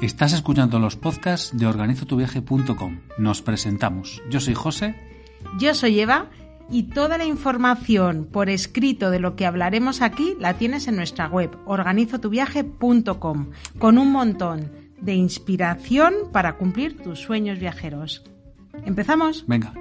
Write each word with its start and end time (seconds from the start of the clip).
Estás 0.00 0.32
escuchando 0.32 0.78
los 0.78 0.94
podcasts 0.94 1.50
de 1.56 1.66
organizotuviaje.com. 1.66 3.00
Nos 3.18 3.42
presentamos. 3.42 4.22
Yo 4.30 4.38
soy 4.38 4.54
José. 4.54 4.94
Yo 5.58 5.74
soy 5.74 5.98
Eva 5.98 6.30
y 6.70 6.84
toda 6.84 7.18
la 7.18 7.24
información 7.24 8.28
por 8.30 8.48
escrito 8.48 9.10
de 9.10 9.18
lo 9.18 9.34
que 9.34 9.44
hablaremos 9.44 10.00
aquí 10.00 10.36
la 10.38 10.54
tienes 10.54 10.86
en 10.86 10.94
nuestra 10.94 11.26
web 11.26 11.50
organizotuviaje.com 11.66 13.50
con 13.80 13.98
un 13.98 14.12
montón 14.12 14.70
de 15.00 15.14
inspiración 15.14 16.14
para 16.32 16.58
cumplir 16.58 17.02
tus 17.02 17.18
sueños 17.18 17.58
viajeros. 17.58 18.22
¿Empezamos? 18.84 19.46
Venga. 19.48 19.74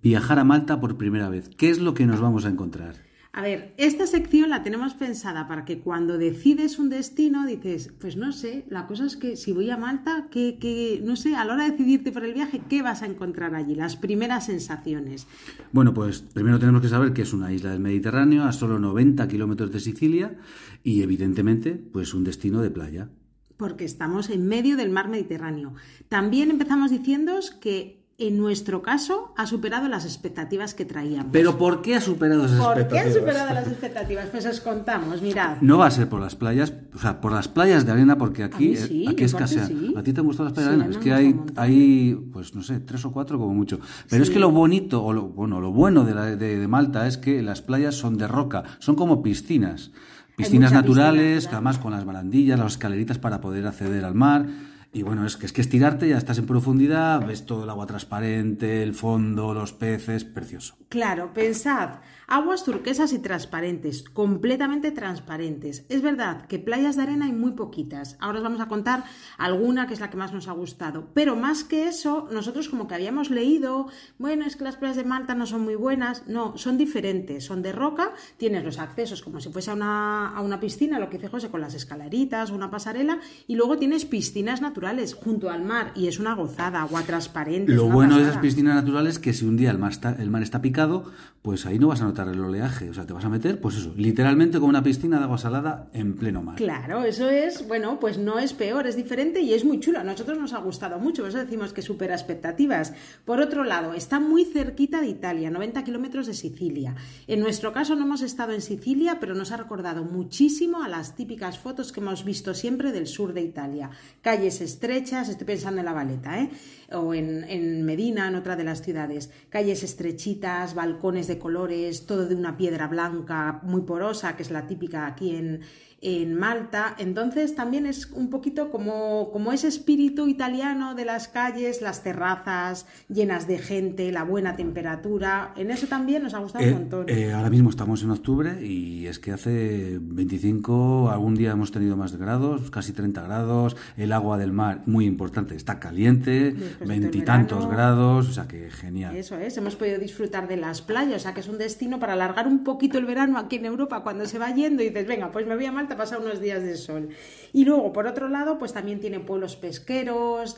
Viajar 0.00 0.38
a 0.38 0.44
Malta 0.44 0.80
por 0.80 0.96
primera 0.96 1.28
vez. 1.28 1.50
¿Qué 1.58 1.68
es 1.68 1.78
lo 1.78 1.92
que 1.92 2.06
nos 2.06 2.22
vamos 2.22 2.46
a 2.46 2.48
encontrar? 2.48 3.11
A 3.34 3.40
ver, 3.40 3.72
esta 3.78 4.06
sección 4.06 4.50
la 4.50 4.62
tenemos 4.62 4.92
pensada 4.92 5.48
para 5.48 5.64
que 5.64 5.80
cuando 5.80 6.18
decides 6.18 6.78
un 6.78 6.90
destino 6.90 7.46
dices, 7.46 7.90
pues 7.98 8.14
no 8.14 8.30
sé, 8.30 8.66
la 8.68 8.86
cosa 8.86 9.06
es 9.06 9.16
que 9.16 9.36
si 9.36 9.52
voy 9.52 9.70
a 9.70 9.78
Malta, 9.78 10.28
que, 10.30 11.00
no 11.02 11.16
sé, 11.16 11.34
a 11.34 11.46
la 11.46 11.54
hora 11.54 11.64
de 11.64 11.70
decidirte 11.70 12.12
por 12.12 12.26
el 12.26 12.34
viaje, 12.34 12.60
¿qué 12.68 12.82
vas 12.82 13.00
a 13.00 13.06
encontrar 13.06 13.54
allí? 13.54 13.74
Las 13.74 13.96
primeras 13.96 14.46
sensaciones. 14.46 15.26
Bueno, 15.72 15.94
pues 15.94 16.20
primero 16.20 16.58
tenemos 16.58 16.82
que 16.82 16.88
saber 16.88 17.14
que 17.14 17.22
es 17.22 17.32
una 17.32 17.50
isla 17.50 17.70
del 17.70 17.80
Mediterráneo 17.80 18.44
a 18.44 18.52
solo 18.52 18.78
90 18.78 19.26
kilómetros 19.28 19.72
de 19.72 19.80
Sicilia 19.80 20.36
y 20.84 21.00
evidentemente, 21.00 21.72
pues 21.72 22.12
un 22.12 22.24
destino 22.24 22.60
de 22.60 22.70
playa. 22.70 23.08
Porque 23.56 23.86
estamos 23.86 24.28
en 24.28 24.46
medio 24.46 24.76
del 24.76 24.90
mar 24.90 25.08
Mediterráneo. 25.08 25.72
También 26.10 26.50
empezamos 26.50 26.90
diciendo 26.90 27.38
que 27.62 28.01
en 28.28 28.38
nuestro 28.38 28.82
caso, 28.82 29.32
ha 29.36 29.46
superado 29.46 29.88
las 29.88 30.04
expectativas 30.04 30.74
que 30.74 30.84
traíamos. 30.84 31.32
¿Pero 31.32 31.58
por 31.58 31.82
qué 31.82 31.96
ha 31.96 32.00
superado 32.00 32.46
esas 32.46 32.58
expectativas? 32.58 32.86
¿Por 32.86 32.92
qué 32.92 32.98
ha 32.98 33.12
superado 33.12 33.54
las 33.54 33.66
expectativas? 33.66 34.26
Pues 34.30 34.46
os 34.46 34.60
contamos, 34.60 35.22
mirad. 35.22 35.56
No 35.60 35.78
va 35.78 35.86
a 35.86 35.90
ser 35.90 36.08
por 36.08 36.20
las 36.20 36.36
playas, 36.36 36.72
o 36.94 36.98
sea, 36.98 37.20
por 37.20 37.32
las 37.32 37.48
playas 37.48 37.86
de 37.86 37.92
arena, 37.92 38.18
porque 38.18 38.44
aquí, 38.44 38.74
eh, 38.74 39.06
aquí 39.08 39.24
escasea. 39.24 39.68
¿A 39.96 40.02
ti 40.02 40.12
te 40.12 40.20
han 40.20 40.26
gustado 40.26 40.44
las 40.44 40.52
playas 40.52 40.70
de 40.70 40.76
arena? 40.76 40.96
Es 40.96 40.98
que 40.98 41.12
hay, 41.12 41.40
hay, 41.56 42.14
pues 42.32 42.54
no 42.54 42.62
sé, 42.62 42.80
tres 42.80 43.04
o 43.04 43.12
cuatro 43.12 43.38
como 43.38 43.54
mucho. 43.54 43.80
Pero 44.08 44.22
es 44.22 44.30
que 44.30 44.38
lo 44.38 44.50
bonito, 44.50 45.02
o 45.04 45.12
lo, 45.12 45.28
bueno, 45.28 45.60
lo 45.60 45.72
bueno 45.72 46.04
de, 46.04 46.36
de, 46.36 46.68
Malta 46.68 47.06
es 47.06 47.18
que 47.18 47.42
las 47.42 47.62
playas 47.62 47.94
son 47.94 48.18
de 48.18 48.28
roca, 48.28 48.64
son 48.78 48.96
como 48.96 49.22
piscinas. 49.22 49.90
Piscinas 50.36 50.72
naturales, 50.72 51.48
además 51.52 51.78
con 51.78 51.92
las 51.92 52.04
barandillas, 52.04 52.58
las 52.58 52.72
escaleritas 52.72 53.18
para 53.18 53.40
poder 53.40 53.66
acceder 53.66 54.04
al 54.04 54.14
mar 54.14 54.46
y 54.94 55.02
bueno, 55.02 55.24
es 55.24 55.38
que 55.38 55.46
es 55.46 55.54
que 55.54 55.62
estirarte, 55.62 56.06
ya 56.06 56.18
estás 56.18 56.36
en 56.36 56.44
profundidad, 56.44 57.26
ves 57.26 57.46
todo 57.46 57.64
el 57.64 57.70
agua 57.70 57.86
transparente, 57.86 58.82
el 58.82 58.92
fondo, 58.92 59.54
los 59.54 59.72
peces, 59.72 60.24
precioso. 60.24 60.76
Claro, 60.90 61.32
pensad, 61.32 62.00
aguas 62.26 62.64
turquesas 62.64 63.14
y 63.14 63.18
transparentes, 63.18 64.02
completamente 64.02 64.90
transparentes. 64.90 65.86
Es 65.88 66.02
verdad 66.02 66.44
que 66.44 66.58
playas 66.58 66.96
de 66.96 67.04
arena 67.04 67.24
hay 67.24 67.32
muy 67.32 67.52
poquitas. 67.52 68.18
Ahora 68.20 68.38
os 68.38 68.44
vamos 68.44 68.60
a 68.60 68.68
contar 68.68 69.04
alguna 69.38 69.86
que 69.86 69.94
es 69.94 70.00
la 70.00 70.10
que 70.10 70.18
más 70.18 70.34
nos 70.34 70.48
ha 70.48 70.52
gustado. 70.52 71.08
Pero 71.14 71.36
más 71.36 71.64
que 71.64 71.88
eso, 71.88 72.28
nosotros 72.30 72.68
como 72.68 72.86
que 72.86 72.94
habíamos 72.94 73.30
leído, 73.30 73.88
bueno, 74.18 74.44
es 74.44 74.56
que 74.56 74.64
las 74.64 74.76
playas 74.76 74.98
de 74.98 75.04
Malta 75.04 75.34
no 75.34 75.46
son 75.46 75.62
muy 75.62 75.74
buenas. 75.74 76.28
No, 76.28 76.58
son 76.58 76.76
diferentes, 76.76 77.46
son 77.46 77.62
de 77.62 77.72
roca, 77.72 78.12
tienes 78.36 78.62
los 78.62 78.78
accesos 78.78 79.22
como 79.22 79.40
si 79.40 79.48
fuese 79.48 79.70
a 79.70 79.74
una, 79.74 80.36
a 80.36 80.42
una 80.42 80.60
piscina, 80.60 80.98
lo 80.98 81.08
que 81.08 81.16
dice 81.16 81.30
José, 81.30 81.48
con 81.48 81.62
las 81.62 81.72
escaleritas 81.72 82.50
una 82.50 82.70
pasarela, 82.70 83.20
y 83.46 83.54
luego 83.54 83.78
tienes 83.78 84.04
piscinas 84.04 84.60
naturales 84.60 84.81
junto 85.14 85.50
al 85.50 85.62
mar, 85.64 85.92
y 85.94 86.08
es 86.08 86.18
una 86.18 86.34
gozada, 86.34 86.82
agua 86.82 87.02
transparente. 87.02 87.72
Lo 87.72 87.86
bueno 87.88 88.16
de 88.16 88.22
esas 88.22 88.38
piscinas 88.38 88.74
naturales 88.74 89.14
es 89.14 89.18
que 89.18 89.32
si 89.32 89.44
un 89.44 89.56
día 89.56 89.70
el 89.70 89.78
mar 89.78 89.92
está, 89.92 90.16
el 90.18 90.30
mar 90.30 90.42
está 90.42 90.60
picado, 90.60 91.04
pues 91.42 91.66
ahí 91.66 91.78
no 91.78 91.88
vas 91.88 92.00
a 92.00 92.04
notar 92.04 92.28
el 92.28 92.40
oleaje. 92.40 92.88
O 92.88 92.94
sea, 92.94 93.04
te 93.04 93.12
vas 93.12 93.24
a 93.24 93.28
meter, 93.28 93.60
pues 93.60 93.76
eso, 93.76 93.92
literalmente 93.96 94.58
como 94.58 94.70
una 94.70 94.82
piscina 94.82 95.18
de 95.18 95.24
agua 95.24 95.38
salada 95.38 95.88
en 95.92 96.14
pleno 96.14 96.42
mar. 96.42 96.56
Claro, 96.56 97.02
eso 97.04 97.28
es, 97.28 97.66
bueno, 97.66 97.98
pues 97.98 98.16
no 98.18 98.38
es 98.38 98.52
peor, 98.52 98.86
es 98.86 98.96
diferente 98.96 99.40
y 99.40 99.52
es 99.52 99.64
muy 99.64 99.80
chulo. 99.80 99.98
A 99.98 100.04
nosotros 100.04 100.38
nos 100.38 100.52
ha 100.52 100.58
gustado 100.58 100.98
mucho, 100.98 101.22
por 101.22 101.30
eso 101.30 101.38
decimos 101.38 101.72
que 101.72 101.82
supera 101.82 102.14
expectativas. 102.14 102.92
Por 103.24 103.40
otro 103.40 103.64
lado, 103.64 103.92
está 103.92 104.20
muy 104.20 104.44
cerquita 104.44 105.00
de 105.00 105.08
Italia, 105.08 105.50
90 105.50 105.82
kilómetros 105.82 106.26
de 106.26 106.34
Sicilia. 106.34 106.94
En 107.26 107.40
nuestro 107.40 107.72
caso 107.72 107.96
no 107.96 108.04
hemos 108.04 108.22
estado 108.22 108.52
en 108.52 108.62
Sicilia, 108.62 109.18
pero 109.18 109.34
nos 109.34 109.50
ha 109.50 109.56
recordado 109.56 110.04
muchísimo 110.04 110.82
a 110.82 110.88
las 110.88 111.16
típicas 111.16 111.58
fotos 111.58 111.90
que 111.90 112.00
hemos 112.00 112.24
visto 112.24 112.54
siempre 112.54 112.92
del 112.92 113.08
sur 113.08 113.32
de 113.32 113.42
Italia. 113.42 113.90
Calles 114.20 114.60
estrechas, 114.72 115.28
estoy 115.28 115.46
pensando 115.46 115.80
en 115.80 115.86
la 115.86 115.92
Valeta, 115.92 116.40
¿eh? 116.40 116.50
o 116.92 117.14
en, 117.14 117.44
en 117.44 117.84
Medina, 117.84 118.28
en 118.28 118.34
otra 118.34 118.56
de 118.56 118.64
las 118.64 118.82
ciudades. 118.82 119.30
Calles 119.48 119.82
estrechitas, 119.82 120.74
balcones 120.74 121.26
de 121.26 121.38
colores, 121.38 122.06
todo 122.06 122.26
de 122.26 122.34
una 122.34 122.56
piedra 122.56 122.86
blanca 122.88 123.60
muy 123.62 123.82
porosa, 123.82 124.36
que 124.36 124.42
es 124.42 124.50
la 124.50 124.66
típica 124.66 125.06
aquí 125.06 125.36
en, 125.36 125.60
en 126.02 126.34
Malta. 126.34 126.96
Entonces 126.98 127.54
también 127.54 127.86
es 127.86 128.10
un 128.10 128.28
poquito 128.28 128.70
como, 128.70 129.30
como 129.32 129.52
ese 129.52 129.68
espíritu 129.68 130.26
italiano 130.26 130.94
de 130.94 131.04
las 131.04 131.28
calles, 131.28 131.80
las 131.80 132.02
terrazas 132.02 132.86
llenas 133.08 133.46
de 133.46 133.58
gente, 133.58 134.10
la 134.10 134.24
buena 134.24 134.56
temperatura. 134.56 135.52
En 135.56 135.70
eso 135.70 135.86
también 135.86 136.24
nos 136.24 136.34
ha 136.34 136.40
gustado 136.40 136.64
un 136.64 136.70
eh, 136.70 136.74
montón. 136.74 137.08
Eh, 137.08 137.32
ahora 137.32 137.50
mismo 137.50 137.70
estamos 137.70 138.02
en 138.02 138.10
octubre 138.10 138.66
y 138.66 139.06
es 139.06 139.20
que 139.20 139.30
hace 139.30 139.98
25, 140.00 141.10
algún 141.10 141.36
día 141.36 141.52
hemos 141.52 141.70
tenido 141.70 141.96
más 141.96 142.16
grados, 142.16 142.70
casi 142.70 142.92
30 142.92 143.22
grados. 143.22 143.76
El 143.96 144.12
agua 144.12 144.38
del 144.38 144.52
mar, 144.52 144.82
muy 144.86 145.06
importante, 145.06 145.54
está 145.54 145.78
caliente, 145.78 146.56
veintitantos 146.84 147.68
grados, 147.68 148.28
o 148.28 148.32
sea 148.32 148.48
que 148.48 148.70
genial. 148.70 149.16
Eso 149.16 149.36
es, 149.36 149.56
hemos 149.56 149.76
podido 149.76 149.98
disfrutar 149.98 150.48
de 150.48 150.56
las 150.56 150.82
playas, 150.82 151.16
o 151.16 151.20
sea 151.20 151.34
que 151.34 151.40
es 151.40 151.48
un 151.48 151.58
destino 151.58 152.00
para 152.00 152.14
alargar 152.14 152.48
un 152.48 152.64
poquito 152.64 152.98
el 152.98 153.06
verano 153.06 153.38
aquí 153.38 153.56
en 153.56 153.66
Europa 153.66 154.02
cuando 154.02 154.26
se 154.26 154.38
va 154.40 154.50
yendo 154.52 154.82
y 154.82 154.88
dices, 154.88 155.06
venga, 155.06 155.30
pues 155.30 155.46
me 155.46 155.54
voy 155.54 155.66
a 155.66 155.72
Malta 155.72 155.91
pasa 155.96 156.18
unos 156.18 156.40
días 156.40 156.62
de 156.62 156.76
sol. 156.76 157.08
Y 157.52 157.64
luego, 157.64 157.92
por 157.92 158.06
otro 158.06 158.28
lado, 158.28 158.58
pues 158.58 158.72
también 158.72 159.00
tiene 159.00 159.20
pueblos 159.20 159.56
pesqueros 159.56 160.56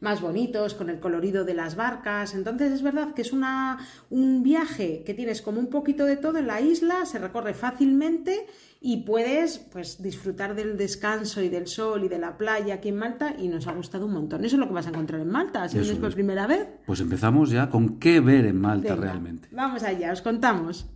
más 0.00 0.20
bonitos, 0.20 0.74
con 0.74 0.90
el 0.90 1.00
colorido 1.00 1.44
de 1.44 1.54
las 1.54 1.76
barcas. 1.76 2.34
Entonces 2.34 2.72
es 2.72 2.82
verdad 2.82 3.14
que 3.14 3.22
es 3.22 3.32
una, 3.32 3.78
un 4.10 4.42
viaje 4.42 5.02
que 5.04 5.14
tienes 5.14 5.42
como 5.42 5.58
un 5.58 5.68
poquito 5.68 6.04
de 6.04 6.16
todo 6.16 6.38
en 6.38 6.46
la 6.46 6.60
isla, 6.60 7.06
se 7.06 7.18
recorre 7.18 7.54
fácilmente 7.54 8.46
y 8.80 8.98
puedes 8.98 9.58
pues 9.58 10.02
disfrutar 10.02 10.54
del 10.54 10.76
descanso 10.76 11.40
y 11.40 11.48
del 11.48 11.66
sol 11.66 12.04
y 12.04 12.08
de 12.08 12.18
la 12.18 12.36
playa 12.36 12.74
aquí 12.74 12.90
en 12.90 12.96
Malta 12.96 13.34
y 13.38 13.48
nos 13.48 13.66
ha 13.66 13.72
gustado 13.72 14.06
un 14.06 14.12
montón. 14.12 14.44
Eso 14.44 14.56
es 14.56 14.60
lo 14.60 14.68
que 14.68 14.74
vas 14.74 14.86
a 14.86 14.90
encontrar 14.90 15.22
en 15.22 15.30
Malta, 15.30 15.66
si 15.68 15.78
vienes 15.78 15.96
por 15.96 16.12
primera 16.12 16.46
vez. 16.46 16.68
Pues 16.86 17.00
empezamos 17.00 17.50
ya 17.50 17.70
con 17.70 17.98
qué 17.98 18.20
ver 18.20 18.44
en 18.44 18.60
Malta 18.60 18.94
realmente. 18.94 19.48
Vamos 19.52 19.82
allá, 19.82 20.12
os 20.12 20.20
contamos. 20.20 20.86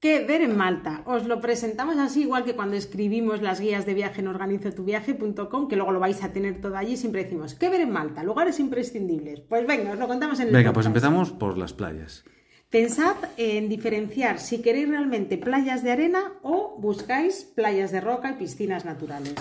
¿Qué 0.00 0.24
ver 0.24 0.42
en 0.42 0.56
Malta? 0.56 1.02
Os 1.06 1.26
lo 1.26 1.40
presentamos 1.40 1.96
así, 1.98 2.22
igual 2.22 2.44
que 2.44 2.54
cuando 2.54 2.76
escribimos 2.76 3.42
las 3.42 3.60
guías 3.60 3.84
de 3.84 3.94
viaje 3.94 4.20
en 4.20 4.28
organizotuviaje.com, 4.28 5.66
que 5.66 5.74
luego 5.74 5.90
lo 5.90 5.98
vais 5.98 6.22
a 6.22 6.32
tener 6.32 6.60
todo 6.60 6.76
allí, 6.76 6.96
siempre 6.96 7.24
decimos, 7.24 7.56
¿qué 7.56 7.68
ver 7.68 7.80
en 7.80 7.90
Malta? 7.90 8.22
Lugares 8.22 8.60
imprescindibles. 8.60 9.40
Pues 9.40 9.66
venga, 9.66 9.90
os 9.90 9.98
lo 9.98 10.06
contamos 10.06 10.38
en 10.38 10.48
el 10.48 10.54
Venga, 10.54 10.72
pues 10.72 10.86
empezamos 10.86 11.32
por 11.32 11.58
las 11.58 11.72
playas. 11.72 12.24
Pensad 12.70 13.16
en 13.36 13.68
diferenciar 13.68 14.38
si 14.38 14.62
queréis 14.62 14.88
realmente 14.88 15.36
playas 15.36 15.82
de 15.82 15.90
arena 15.90 16.34
o 16.42 16.76
buscáis 16.78 17.42
playas 17.42 17.90
de 17.90 18.00
roca 18.00 18.30
y 18.30 18.34
piscinas 18.34 18.84
naturales. 18.84 19.34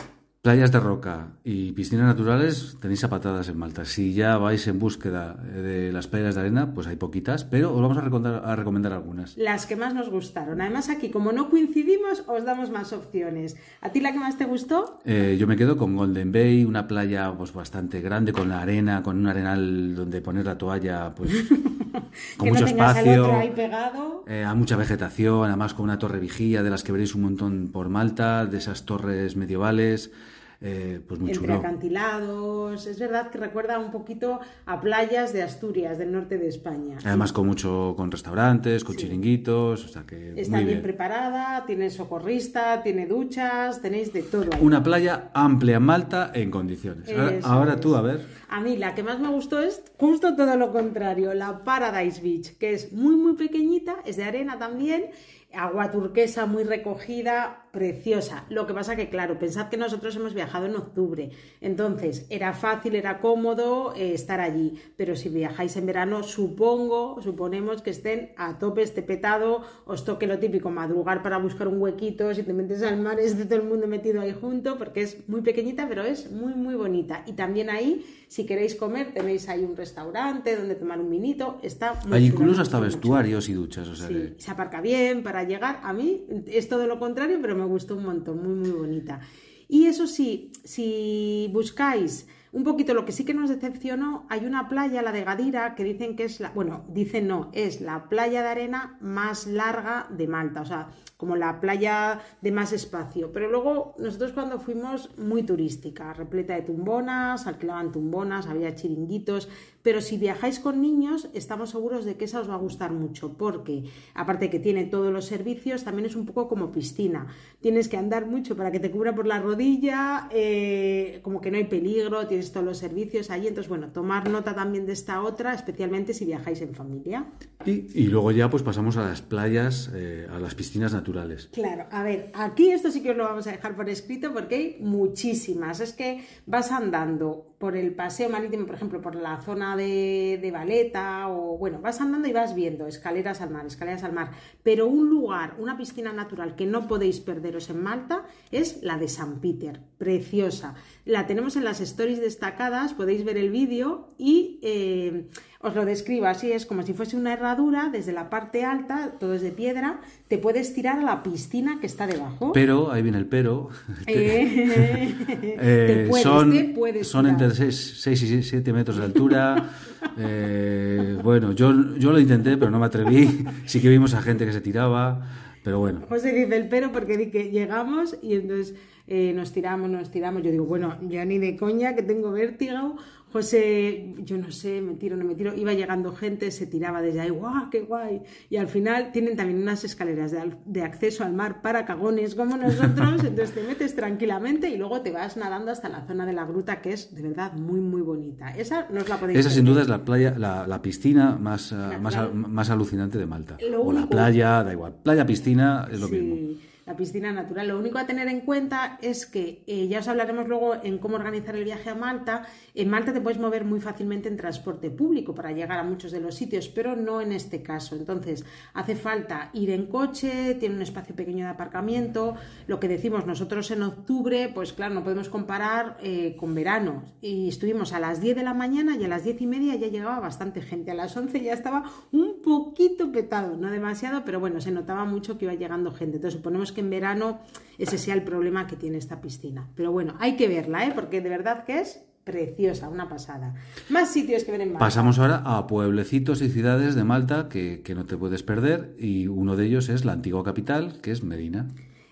Playas 0.48 0.72
de 0.72 0.80
roca 0.80 1.28
y 1.44 1.74
piscinas 1.74 2.06
naturales 2.06 2.78
tenéis 2.80 3.04
a 3.04 3.10
patadas 3.10 3.50
en 3.50 3.58
Malta. 3.58 3.84
Si 3.84 4.14
ya 4.14 4.38
vais 4.38 4.66
en 4.68 4.80
búsqueda 4.80 5.34
de 5.34 5.92
las 5.92 6.08
playas 6.08 6.36
de 6.36 6.40
arena, 6.40 6.74
pues 6.74 6.88
hay 6.88 6.96
poquitas, 6.96 7.44
pero 7.44 7.76
os 7.76 7.82
vamos 7.82 7.98
a 7.98 8.00
recomendar, 8.00 8.46
a 8.46 8.56
recomendar 8.56 8.94
algunas. 8.94 9.36
Las 9.36 9.66
que 9.66 9.76
más 9.76 9.94
nos 9.94 10.10
gustaron. 10.10 10.62
Además, 10.62 10.88
aquí, 10.88 11.10
como 11.10 11.34
no 11.34 11.50
coincidimos, 11.50 12.24
os 12.28 12.46
damos 12.46 12.70
más 12.70 12.94
opciones. 12.94 13.58
¿A 13.82 13.90
ti 13.90 14.00
la 14.00 14.14
que 14.14 14.20
más 14.20 14.38
te 14.38 14.46
gustó? 14.46 15.02
Eh, 15.04 15.36
yo 15.38 15.48
me 15.48 15.58
quedo 15.58 15.76
con 15.76 15.98
Golden 15.98 16.32
Bay, 16.32 16.64
una 16.64 16.88
playa 16.88 17.34
pues 17.38 17.52
bastante 17.52 18.00
grande, 18.00 18.32
con 18.32 18.48
la 18.48 18.62
arena, 18.62 19.04
con 19.04 19.18
un 19.18 19.28
arenal 19.28 19.96
donde 19.96 20.22
poner 20.22 20.46
la 20.46 20.58
toalla, 20.58 21.14
pues 21.14 21.30
con 22.38 22.48
mucho 22.48 22.64
espacio. 22.64 23.36
Ahí 23.36 23.52
pegado. 23.54 24.24
Eh, 24.30 24.46
hay 24.46 24.56
mucha 24.56 24.78
vegetación, 24.78 25.44
además 25.44 25.74
con 25.74 25.84
una 25.84 26.00
torre 26.00 26.20
vigía 26.20 26.64
de 26.64 26.70
las 26.70 26.84
que 26.84 26.94
veréis 26.94 27.16
un 27.16 27.24
montón 27.24 27.70
por 27.70 27.90
Malta, 27.90 28.46
de 28.46 28.60
esas 28.60 28.86
torres 28.86 29.36
medievales. 29.36 30.10
Eh, 30.60 31.00
pues 31.08 31.20
muy 31.20 31.32
Entre 31.32 31.54
acantilados, 31.54 32.88
es 32.88 32.98
verdad 32.98 33.30
que 33.30 33.38
recuerda 33.38 33.78
un 33.78 33.92
poquito 33.92 34.40
a 34.66 34.82
playas 34.82 35.32
de 35.32 35.44
Asturias, 35.44 36.00
del 36.00 36.12
norte 36.12 36.40
de 36.40 36.48
España. 36.48 36.98
Además 37.06 37.32
con 37.32 37.46
mucho, 37.46 37.94
con 37.96 38.12
restaurantes, 38.12 38.84
con 38.84 38.96
chiringuitos, 38.96 39.86
o 39.86 39.88
sea 39.88 40.04
que 40.04 40.40
Está 40.40 40.62
bien, 40.62 40.82
preparada, 40.82 41.64
tiene 41.68 41.92
socorrista, 41.92 42.82
tiene 42.82 43.06
duchas, 43.06 43.82
tenéis 43.84 44.12
de 44.14 44.24
todo. 44.24 44.50
Una 44.60 44.82
playa 44.82 45.30
amplia, 45.34 45.80
Malta, 45.80 46.32
en 46.34 46.50
condiciones. 46.50 47.08
Ahora, 47.44 47.80
tú, 47.80 47.96
a 47.96 48.02
ver. 48.02 48.26
A 48.50 48.60
mí 48.60 48.78
la 48.78 48.96
que 48.96 49.04
más 49.04 49.20
me 49.20 49.28
gustó 49.30 49.62
es 49.62 49.84
justo 50.00 50.36
todo 50.36 50.56
lo 50.58 50.72
contrario, 50.72 51.34
la 51.34 51.64
Paradise 51.64 52.22
Beach, 52.22 52.58
que 52.58 52.74
es 52.74 52.94
muy 52.94 53.16
muy 53.16 53.34
pequeñita, 53.34 53.98
es 54.06 54.16
de 54.16 54.24
arena 54.24 54.58
también, 54.58 55.12
agua 55.54 55.92
turquesa 55.92 56.46
muy 56.46 56.64
recogida, 56.64 57.67
preciosa. 57.72 58.46
Lo 58.50 58.66
que 58.68 58.74
pasa 58.74 58.96
que, 58.96 59.10
claro, 59.10 59.40
pensad 59.40 59.70
que 59.70 59.78
nosotros 59.78 60.16
hemos 60.16 60.34
viajado 60.34 60.66
en 60.66 60.76
octubre, 60.76 61.32
entonces 61.62 62.26
era 62.30 62.54
fácil, 62.54 62.96
era 62.96 63.20
cómodo 63.20 63.94
eh, 63.96 64.14
estar 64.14 64.40
allí, 64.40 64.80
pero 64.96 65.16
si 65.16 65.30
viajáis 65.30 65.76
en 65.78 65.86
verano, 65.86 66.24
supongo, 66.24 67.22
suponemos 67.22 67.82
que 67.82 67.90
estén 67.90 68.32
a 68.38 68.58
tope 68.60 68.82
este 68.82 69.02
petado, 69.02 69.62
os 69.86 70.06
toque 70.06 70.28
lo 70.28 70.40
típico, 70.40 70.70
madrugar 70.70 71.24
para 71.24 71.38
buscar 71.38 71.68
un 71.68 71.82
huequito, 71.82 72.34
si 72.34 72.44
te 72.44 72.54
metes 72.54 72.84
al 72.84 72.98
mar 72.98 73.20
es 73.20 73.38
de 73.38 73.46
todo 73.46 73.60
el 73.60 73.68
mundo 73.68 73.88
metido 73.88 74.22
ahí 74.22 74.34
junto, 74.40 74.78
porque 74.78 75.02
es 75.02 75.28
muy 75.28 75.42
pequeñita, 75.42 75.88
pero 75.88 76.04
es 76.04 76.32
muy, 76.32 76.54
muy 76.54 76.76
bonita. 76.76 77.24
Y 77.26 77.34
también 77.34 77.70
ahí, 77.70 78.06
si 78.28 78.46
queréis 78.46 78.76
comer, 78.76 79.14
tenéis 79.14 79.50
ahí 79.50 79.64
un 79.64 79.76
restaurante 79.76 80.56
donde 80.56 80.76
tomar 80.76 81.00
un 81.00 81.10
vinito, 81.10 81.60
está 81.62 81.96
muy 82.06 82.18
Hay 82.18 82.26
incluso 82.28 82.62
hasta 82.62 82.80
vestuarios 82.80 83.50
y 83.50 83.54
duchas, 83.54 83.88
o 83.88 83.96
sea 83.96 84.08
sí, 84.08 84.34
se 84.38 84.52
aparca 84.52 84.82
bien 84.82 85.24
para 85.24 85.44
llegar. 85.44 85.80
A 85.84 85.94
mí 85.94 86.26
es 86.48 86.68
todo 86.70 86.88
lo 86.88 87.00
contrario, 87.00 87.40
pero 87.42 87.56
me 87.58 87.66
gustó 87.66 87.96
un 87.96 88.04
montón, 88.04 88.44
muy, 88.44 88.56
muy 88.56 88.72
bonita. 88.72 89.22
Y 89.68 89.86
eso 89.86 90.08
sí, 90.08 90.52
si 90.64 91.50
buscáis 91.52 92.28
un 92.52 92.64
poquito 92.64 92.94
lo 92.94 93.06
que 93.06 93.12
sí 93.12 93.26
que 93.26 93.34
nos 93.34 93.50
decepcionó, 93.50 94.26
hay 94.30 94.46
una 94.46 94.70
playa, 94.70 95.02
la 95.02 95.12
de 95.12 95.24
Gadira, 95.24 95.76
que 95.76 95.84
dicen 95.84 96.16
que 96.16 96.24
es 96.24 96.40
la, 96.40 96.52
bueno, 96.52 96.86
dicen 96.90 97.28
no, 97.28 97.52
es 97.54 97.82
la 97.82 98.08
playa 98.10 98.42
de 98.42 98.48
arena 98.48 98.98
más 99.02 99.48
larga 99.48 100.08
de 100.10 100.28
Malta, 100.28 100.62
o 100.62 100.66
sea, 100.66 100.90
como 101.18 101.36
la 101.36 101.60
playa 101.60 102.22
de 102.42 102.52
más 102.52 102.72
espacio. 102.72 103.32
Pero 103.32 103.50
luego 103.50 103.96
nosotros 103.98 104.32
cuando 104.32 104.60
fuimos 104.60 105.10
muy 105.18 105.44
turística, 105.44 106.14
repleta 106.14 106.54
de 106.54 106.62
tumbonas, 106.62 107.48
alquilaban 107.48 107.92
tumbonas, 107.92 108.46
había 108.46 108.76
chiringuitos, 108.76 109.50
pero 109.82 110.02
si 110.02 110.18
viajáis 110.18 110.60
con 110.60 110.82
niños 110.82 111.30
estamos 111.34 111.72
seguros 111.72 112.06
de 112.06 112.16
que 112.16 112.26
esa 112.26 112.42
os 112.42 112.50
va 112.50 112.56
a 112.56 112.58
gustar 112.58 112.92
mucho, 112.92 113.34
porque 113.38 113.86
aparte 114.14 114.50
que 114.50 114.60
tiene 114.60 114.86
todos 114.86 115.12
los 115.12 115.26
servicios, 115.26 115.84
también 115.84 116.06
es 116.06 116.16
un 116.16 116.26
poco 116.26 116.48
como 116.48 116.72
piscina. 116.72 117.28
Tienes 117.62 117.88
que 117.88 117.98
andar 117.98 118.28
mucho 118.28 118.56
para 118.56 118.70
que 118.70 118.80
te 118.80 118.92
cubra 118.92 119.16
por 119.16 119.26
la 119.26 119.40
rodilla, 119.40 120.28
eh, 120.32 121.20
como 121.24 121.42
que 121.42 121.52
no 121.52 121.58
hay 121.58 121.64
peligro, 121.64 122.28
tienes 122.28 122.52
todos 122.52 122.66
los 122.66 122.78
servicios 122.78 123.32
allí. 123.32 123.48
Entonces, 123.48 123.70
bueno, 123.70 123.88
tomar 123.88 124.30
nota 124.30 124.54
también 124.54 124.86
de 124.86 124.94
esta 124.94 125.22
otra, 125.24 125.54
especialmente 125.54 126.14
si 126.14 126.26
viajáis 126.26 126.62
en 126.62 126.76
familia. 126.76 127.26
Y, 127.66 128.08
luego 128.08 128.32
ya 128.32 128.50
pues 128.50 128.64
pasamos 128.64 128.98
a 128.98 129.04
las 129.08 129.22
playas, 129.22 129.92
eh, 129.96 130.28
a 130.30 130.40
las 130.40 130.54
piscinas 130.54 130.94
naturales. 130.94 131.07
Claro, 131.52 131.86
a 131.92 132.04
ver, 132.04 132.32
aquí 132.34 132.70
esto 132.70 132.92
sí 132.92 133.02
que 133.02 133.12
os 133.12 133.18
lo 133.18 133.24
vamos 133.24 133.48
a 133.48 133.52
dejar 133.52 133.76
por 133.76 133.90
escrito 133.90 134.34
porque 134.34 134.56
hay 134.56 134.78
muchísimas. 134.80 135.80
Es 135.80 135.94
que 135.94 136.26
vas 136.46 136.72
andando 136.72 137.47
por 137.58 137.76
el 137.76 137.94
paseo 137.96 138.30
marítimo, 138.30 138.68
por 138.68 138.76
ejemplo, 138.76 139.02
por 139.02 139.16
la 139.16 139.42
zona 139.42 139.76
de, 139.76 140.38
de, 140.42 140.52
Valeta, 140.52 141.28
o 141.30 141.58
bueno, 141.58 141.80
vas 141.82 142.00
andando 142.02 142.28
y 142.28 142.34
vas 142.34 142.54
viendo 142.54 142.86
escaleras 142.86 143.42
al 143.42 143.50
mar, 143.50 143.66
escaleras 143.66 144.04
al 144.04 144.14
mar. 144.14 144.32
Pero 144.62 144.88
un 144.88 145.10
lugar, 145.10 145.56
una 145.58 145.76
piscina 145.76 146.14
natural 146.14 146.56
que 146.56 146.68
no 146.68 146.88
podéis 146.88 147.20
perderos 147.20 147.70
en 147.70 147.82
Malta 147.82 148.26
es 148.52 148.84
la 148.84 148.98
de 148.98 149.08
San 149.08 149.40
Peter, 149.40 149.80
preciosa. 149.98 150.76
La 151.06 151.26
tenemos 151.26 151.56
en 151.56 151.64
las 151.64 151.82
stories 151.82 152.22
destacadas, 152.22 152.94
podéis 152.94 153.26
ver 153.26 153.38
el 153.38 153.50
vídeo 153.50 154.10
y 154.20 154.60
eh, 154.62 155.28
os 155.60 155.76
lo 155.76 155.86
describo 155.86 156.28
así, 156.28 156.52
es 156.52 156.66
como 156.66 156.84
si 156.84 156.94
fuese 156.94 157.18
una 157.18 157.34
herradura, 157.34 157.90
desde 157.92 158.12
la 158.12 158.30
parte 158.30 158.64
alta, 158.64 159.14
todo 159.20 159.34
es 159.34 159.42
de 159.42 159.52
piedra, 159.52 160.02
te 160.28 160.38
puedes 160.38 160.74
tirar 160.74 161.00
a 161.00 161.04
la 161.04 161.24
piscina 161.24 161.80
que 161.80 161.88
está 161.88 162.06
debajo. 162.06 162.52
Pero, 162.54 162.92
ahí 162.92 163.02
viene 163.02 163.18
el 163.18 163.26
pero, 163.26 163.70
eh, 164.06 165.16
eh, 165.28 166.10
son, 166.22 166.54
son 167.02 167.26
entre 167.48 167.72
6, 167.72 168.24
y 168.24 168.44
7 168.44 168.74
metros 168.74 168.98
de 168.98 169.04
altura. 169.04 169.70
Eh, 170.20 171.18
bueno, 171.24 171.52
yo, 171.52 171.96
yo 171.98 172.12
lo 172.12 172.20
intenté, 172.20 172.58
pero 172.58 172.72
no 172.72 172.80
me 172.80 172.88
atreví. 172.88 173.46
Sí 173.66 173.80
que 173.82 173.90
vimos 173.90 174.16
a 174.16 174.22
gente 174.22 174.48
que 174.48 174.54
se 174.54 174.62
tiraba, 174.62 175.28
pero 175.64 175.80
bueno. 175.80 176.02
José 176.10 176.34
dice 176.34 176.58
el 176.58 176.70
pero 176.70 176.92
porque 176.92 177.18
di 177.18 177.28
que 177.30 177.52
llegamos 177.52 178.18
y 178.24 178.34
entonces 178.34 178.74
nos 179.08 179.52
tiramos, 179.52 179.92
nos 179.92 180.10
tiramos. 180.10 180.42
Yo 180.42 180.50
digo, 180.50 180.66
bueno, 180.66 180.98
ya 181.08 181.24
ni 181.24 181.38
de 181.38 181.56
coña 181.56 181.94
que 181.96 182.02
tengo 182.02 182.32
vértigo 182.32 182.98
José, 183.32 184.16
yo 184.24 184.38
no 184.38 184.52
sé, 184.52 184.82
me 184.82 184.94
tiro, 184.94 185.18
no 185.18 185.26
me 185.26 185.36
tiro, 185.36 185.54
iba 185.54 185.74
llegando 185.74 186.14
gente, 186.14 186.50
se 186.50 186.66
tiraba 186.66 187.02
desde 187.02 187.20
ahí, 187.20 187.30
¡guau, 187.30 187.70
qué 187.70 187.82
guay! 187.82 188.22
Y 188.50 188.56
al 188.56 188.70
final 188.70 189.12
tienen 189.12 189.36
también 189.36 189.62
unas 189.62 189.84
escaleras 189.84 190.34
de, 190.66 190.82
acceso 190.82 191.26
al 191.26 191.34
mar 191.34 191.62
para 191.62 191.86
cagones 191.86 192.36
como 192.36 192.56
nosotros, 192.56 193.24
entonces 193.26 193.54
te 193.54 193.64
metes 193.64 193.96
tranquilamente 193.96 194.70
y 194.70 194.78
luego 194.78 195.02
te 195.02 195.12
vas 195.12 195.36
nadando 195.36 195.72
hasta 195.72 195.90
la 195.90 196.08
zona 196.08 196.26
de 196.26 196.32
la 196.32 196.46
gruta, 196.46 196.82
que 196.82 196.94
es 196.94 197.14
de 197.14 197.22
verdad 197.22 197.52
muy, 197.54 197.82
muy 197.82 198.02
bonita. 198.02 198.56
Esa 198.56 198.88
no 198.92 199.02
os 199.02 199.10
la 199.10 199.18
podéis 199.20 199.40
Esa 199.40 199.50
sin 199.50 199.66
duda 199.66 199.82
es 199.82 199.90
la 199.90 200.06
playa, 200.06 200.34
la, 200.38 200.82
piscina 200.82 201.38
más, 201.38 201.74
más, 201.74 202.34
más, 202.34 202.70
alucinante 202.70 203.18
de 203.18 203.26
Malta. 203.26 203.58
o 203.78 203.92
la 203.92 204.08
playa, 204.08 204.64
da 204.64 204.72
igual, 204.72 204.96
playa, 205.04 205.26
piscina, 205.26 205.88
es 205.92 206.00
lo 206.00 206.08
mismo 206.08 206.58
la 206.88 206.96
piscina 206.96 207.34
natural. 207.34 207.68
Lo 207.68 207.78
único 207.78 207.98
a 207.98 208.08
tener 208.08 208.30
en 208.30 208.40
cuenta 208.42 208.98
es 209.02 209.26
que 209.26 209.62
eh, 209.68 209.90
ya 209.90 210.00
os 210.00 210.08
hablaremos 210.08 210.48
luego 210.48 210.76
en 210.82 211.00
cómo 211.00 211.18
organizar 211.18 211.54
el 211.58 211.66
viaje 211.66 211.90
a 211.90 211.96
Malta. 211.96 212.48
En 212.74 212.90
Malta 212.90 213.12
te 213.12 213.20
puedes 213.20 213.40
mover 213.40 213.66
muy 213.66 213.82
fácilmente 213.82 214.30
en 214.30 214.38
transporte 214.38 214.90
público 214.90 215.36
para 215.36 215.52
llegar 215.52 215.80
a 215.80 215.84
muchos 215.84 216.14
de 216.14 216.22
los 216.22 216.36
sitios, 216.36 216.70
pero 216.70 216.96
no 216.96 217.20
en 217.20 217.34
este 217.34 217.62
caso. 217.62 217.98
Entonces, 217.98 218.46
hace 218.74 218.96
falta 218.96 219.50
ir 219.54 219.70
en 219.72 219.88
coche, 219.88 220.56
tiene 220.56 220.76
un 220.76 220.82
espacio 220.82 221.14
pequeño 221.14 221.44
de 221.44 221.52
aparcamiento. 221.52 222.36
Lo 222.68 222.80
que 222.80 222.88
decimos 222.88 223.26
nosotros 223.26 223.70
en 223.72 223.84
octubre, 223.84 224.50
pues 224.56 224.72
claro, 224.72 224.94
no 224.94 225.04
podemos 225.04 225.28
comparar 225.28 225.98
eh, 226.02 226.38
con 226.40 226.56
verano. 226.56 227.04
Y 227.22 227.50
estuvimos 227.50 227.92
a 227.92 228.00
las 228.00 228.22
10 228.22 228.38
de 228.38 228.44
la 228.44 228.54
mañana 228.54 228.96
y 228.96 229.04
a 229.04 229.10
las 229.10 229.26
10 229.26 229.42
y 229.42 229.46
media 229.46 229.76
ya 229.76 229.88
llegaba 229.88 230.22
bastante 230.22 230.62
gente. 230.62 230.92
A 230.92 230.96
las 230.96 231.18
11 231.18 231.44
ya 231.44 231.52
estaba 231.52 231.84
un 232.14 232.42
poquito 232.42 233.12
petado, 233.12 233.58
no 233.58 233.70
demasiado, 233.70 234.24
pero 234.24 234.40
bueno, 234.40 234.62
se 234.62 234.72
notaba 234.72 235.04
mucho 235.04 235.38
que 235.38 235.44
iba 235.44 235.54
llegando 235.54 235.92
gente. 235.92 236.16
Entonces, 236.16 236.38
suponemos 236.38 236.72
que 236.72 236.77
en 236.82 236.90
verano 236.90 237.40
ese 237.78 237.98
sea 237.98 238.16
el 238.16 238.24
problema 238.24 238.68
que 238.68 238.76
tiene 238.76 238.98
esta 238.98 239.22
piscina. 239.22 239.70
Pero 239.76 239.92
bueno, 239.92 240.16
hay 240.20 240.36
que 240.36 240.48
verla, 240.48 240.86
¿eh? 240.86 240.92
porque 240.96 241.22
de 241.22 241.30
verdad 241.30 241.64
que 241.66 241.80
es 241.80 242.02
preciosa, 242.24 242.90
una 242.90 243.08
pasada. 243.08 243.56
Más 243.90 244.12
sitios 244.12 244.44
que 244.44 244.52
ver 244.52 244.62
en 244.62 244.70
Malta. 244.70 244.80
Pasamos 244.80 245.18
ahora 245.18 245.42
a 245.46 245.66
pueblecitos 245.66 246.42
y 246.42 246.50
ciudades 246.50 246.96
de 246.96 247.06
Malta 247.06 247.48
que, 247.48 247.82
que 247.84 247.96
no 247.96 248.06
te 248.06 248.18
puedes 248.18 248.44
perder 248.44 248.96
y 249.00 249.28
uno 249.28 249.56
de 249.56 249.66
ellos 249.66 249.88
es 249.88 250.04
la 250.04 250.12
antigua 250.12 250.44
capital, 250.44 251.00
que 251.02 251.12
es 251.12 251.24
Medina. 251.24 251.68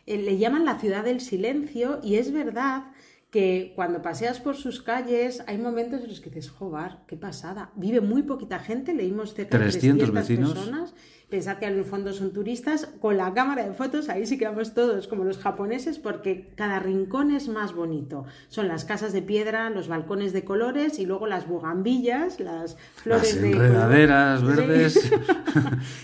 Eh, 0.05 0.17
le 0.17 0.37
llaman 0.37 0.65
la 0.65 0.79
ciudad 0.79 1.03
del 1.03 1.19
silencio 1.19 1.99
y 2.01 2.15
es 2.15 2.31
verdad 2.31 2.83
que 3.29 3.73
cuando 3.75 4.01
paseas 4.01 4.39
por 4.39 4.55
sus 4.55 4.81
calles 4.81 5.43
hay 5.47 5.57
momentos 5.57 6.01
en 6.03 6.07
los 6.07 6.21
que 6.21 6.29
dices, 6.29 6.49
joder, 6.49 6.99
qué 7.07 7.17
pasada. 7.17 7.71
Vive 7.75 7.99
muy 7.99 8.23
poquita 8.23 8.59
gente, 8.59 8.93
leímos 8.93 9.33
cerca 9.33 9.57
de 9.57 9.65
300, 9.65 10.11
vecinos. 10.11 10.53
personas 10.53 10.93
Pensad 11.29 11.57
que 11.57 11.65
en 11.65 11.77
el 11.77 11.85
fondo 11.85 12.13
son 12.13 12.33
turistas, 12.33 12.87
con 13.01 13.17
la 13.17 13.33
cámara 13.33 13.65
de 13.65 13.73
fotos 13.73 14.09
ahí 14.09 14.27
sí 14.27 14.37
que 14.37 14.45
vamos 14.45 14.75
todos 14.75 15.07
como 15.07 15.23
los 15.23 15.39
japoneses 15.39 15.97
porque 15.97 16.51
cada 16.55 16.79
rincón 16.79 17.31
es 17.31 17.47
más 17.47 17.73
bonito. 17.73 18.25
Son 18.47 18.67
las 18.67 18.85
casas 18.85 19.11
de 19.11 19.23
piedra, 19.23 19.69
los 19.71 19.87
balcones 19.87 20.33
de 20.33 20.43
colores 20.43 20.99
y 20.99 21.05
luego 21.05 21.25
las 21.25 21.47
bugambillas, 21.47 22.39
las 22.39 22.77
flores 22.95 23.41
de 23.41 23.51
enredaderas 23.51 24.43
verdes 24.43 25.11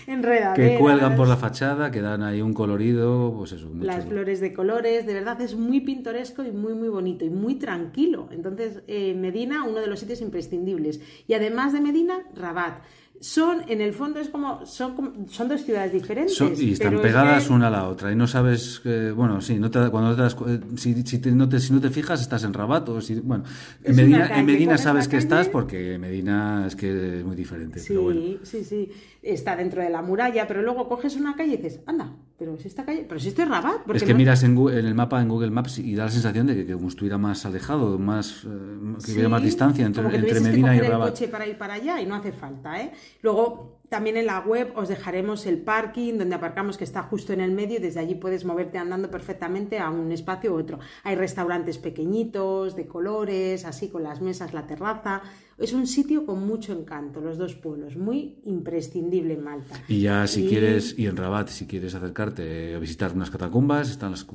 enredaderas 0.08 0.54
que 0.56 0.78
cuelgan 0.78 1.14
por 1.14 1.28
la 1.28 1.36
fachada, 1.36 1.90
que 1.92 2.00
dan 2.00 2.22
ahí 2.22 2.42
un 2.42 2.52
colorido, 2.52 3.32
pues 3.36 3.52
eso, 3.52 3.70
Las 3.80 4.06
flores 4.06 4.40
de 4.40 4.52
colores, 4.52 5.06
de 5.06 5.14
verdad 5.14 5.40
es 5.40 5.54
muy 5.54 5.80
pintoresco 5.80 6.42
y 6.42 6.50
muy 6.50 6.74
muy 6.74 6.88
bonito 6.88 7.24
y 7.24 7.30
muy 7.30 7.54
tranquilo. 7.56 8.28
Entonces, 8.32 8.82
eh, 8.88 9.14
Medina, 9.14 9.64
uno 9.64 9.80
de 9.80 9.86
los 9.86 10.00
sitios 10.00 10.20
imprescindibles. 10.20 11.00
Y 11.28 11.34
además 11.34 11.72
de 11.72 11.80
Medina, 11.80 12.24
Rabat 12.34 12.82
son, 13.22 13.62
en 13.68 13.80
el 13.80 13.92
fondo, 13.92 14.18
es 14.18 14.28
como, 14.28 14.66
son, 14.66 15.26
son 15.30 15.48
dos 15.48 15.62
ciudades 15.62 15.92
diferentes. 15.92 16.40
y 16.58 16.72
están 16.72 17.00
pegadas 17.00 17.48
una 17.50 17.68
a 17.68 17.70
la 17.70 17.88
otra. 17.88 18.10
Y 18.10 18.16
no 18.16 18.26
sabes, 18.26 18.82
bueno, 19.14 19.40
sí, 19.40 19.60
no 19.60 19.70
te, 19.70 19.88
cuando 19.90 20.16
te 20.16 20.52
eh, 20.52 20.60
si, 20.76 21.02
si, 21.04 21.18
no 21.30 21.48
te, 21.48 21.60
si 21.60 21.72
no 21.72 21.80
te 21.80 21.90
fijas, 21.90 22.20
estás 22.20 22.42
en 22.42 22.52
Rabat. 22.52 22.88
O 22.88 23.00
si, 23.00 23.20
bueno, 23.20 23.44
en 23.84 23.94
Medina, 23.94 24.38
en 24.38 24.44
Medina 24.44 24.76
sabes 24.76 25.06
que 25.06 25.18
estás 25.18 25.48
porque 25.48 25.98
Medina 25.98 26.64
es 26.66 26.74
que 26.74 27.18
es 27.20 27.24
muy 27.24 27.36
diferente. 27.36 27.78
Sí, 27.78 28.40
sí, 28.42 28.64
sí. 28.64 28.90
Está 29.22 29.54
dentro 29.54 29.80
de 29.80 29.88
la 29.88 30.02
muralla, 30.02 30.48
pero 30.48 30.62
luego 30.62 30.88
coges 30.88 31.14
una 31.14 31.36
calle 31.36 31.54
y 31.54 31.56
dices, 31.58 31.78
anda, 31.86 32.12
pero 32.36 32.58
si 32.58 32.66
esta 32.66 32.84
calle, 32.84 33.06
pero 33.08 33.20
si 33.20 33.28
esto 33.28 33.42
es 33.42 33.48
Rabat. 33.48 33.88
Es 33.94 34.02
que 34.02 34.14
miras 34.14 34.42
en, 34.42 34.58
en, 34.58 34.84
el 34.84 34.96
mapa, 34.96 35.22
en 35.22 35.28
Google 35.28 35.52
Maps, 35.52 35.78
y 35.78 35.94
da 35.94 36.06
la 36.06 36.10
sensación 36.10 36.48
de 36.48 36.56
que, 36.56 36.66
que 36.66 36.72
como 36.72 36.88
estuviera 36.88 37.18
más 37.18 37.46
alejado, 37.46 38.00
más, 38.00 38.42
eh, 38.44 38.48
que 39.04 39.12
hubiera 39.12 39.28
más 39.28 39.44
distancia 39.44 39.86
entre, 39.86 40.04
entre 40.16 40.40
Medina 40.40 40.74
y 40.74 40.80
Rabat. 40.80 41.06
el 41.06 41.12
coche 41.12 41.28
para 41.28 41.46
ir 41.46 41.56
para 41.56 41.74
allá 41.74 42.00
y 42.00 42.06
no 42.06 42.16
hace 42.16 42.32
falta, 42.32 42.82
¿eh? 42.82 42.90
Luego, 43.20 43.80
también 43.88 44.16
en 44.16 44.24
la 44.24 44.40
web 44.40 44.72
os 44.74 44.88
dejaremos 44.88 45.44
el 45.44 45.58
parking 45.58 46.16
donde 46.16 46.34
aparcamos 46.34 46.78
que 46.78 46.84
está 46.84 47.02
justo 47.02 47.34
en 47.34 47.40
el 47.40 47.52
medio 47.52 47.76
y 47.76 47.82
desde 47.82 48.00
allí 48.00 48.14
puedes 48.14 48.44
moverte 48.44 48.78
andando 48.78 49.10
perfectamente 49.10 49.78
a 49.78 49.90
un 49.90 50.10
espacio 50.12 50.54
u 50.54 50.58
otro. 50.58 50.78
Hay 51.04 51.14
restaurantes 51.14 51.76
pequeñitos, 51.76 52.74
de 52.74 52.86
colores, 52.86 53.66
así 53.66 53.90
con 53.90 54.02
las 54.02 54.22
mesas, 54.22 54.54
la 54.54 54.66
terraza. 54.66 55.20
Es 55.58 55.72
un 55.72 55.86
sitio 55.86 56.26
con 56.26 56.46
mucho 56.46 56.72
encanto, 56.72 57.20
los 57.20 57.38
dos 57.38 57.54
pueblos, 57.54 57.96
muy 57.96 58.38
imprescindible 58.44 59.34
en 59.34 59.44
Malta. 59.44 59.76
Y 59.88 60.00
ya 60.02 60.26
si 60.26 60.46
quieres, 60.48 60.98
y 60.98 61.06
en 61.06 61.16
Rabat, 61.16 61.48
si 61.48 61.66
quieres 61.66 61.94
acercarte 61.94 62.74
a 62.74 62.78
visitar 62.78 63.12
unas 63.14 63.30
catacumbas, 63.30 63.90
están 63.90 64.12
las, 64.12 64.26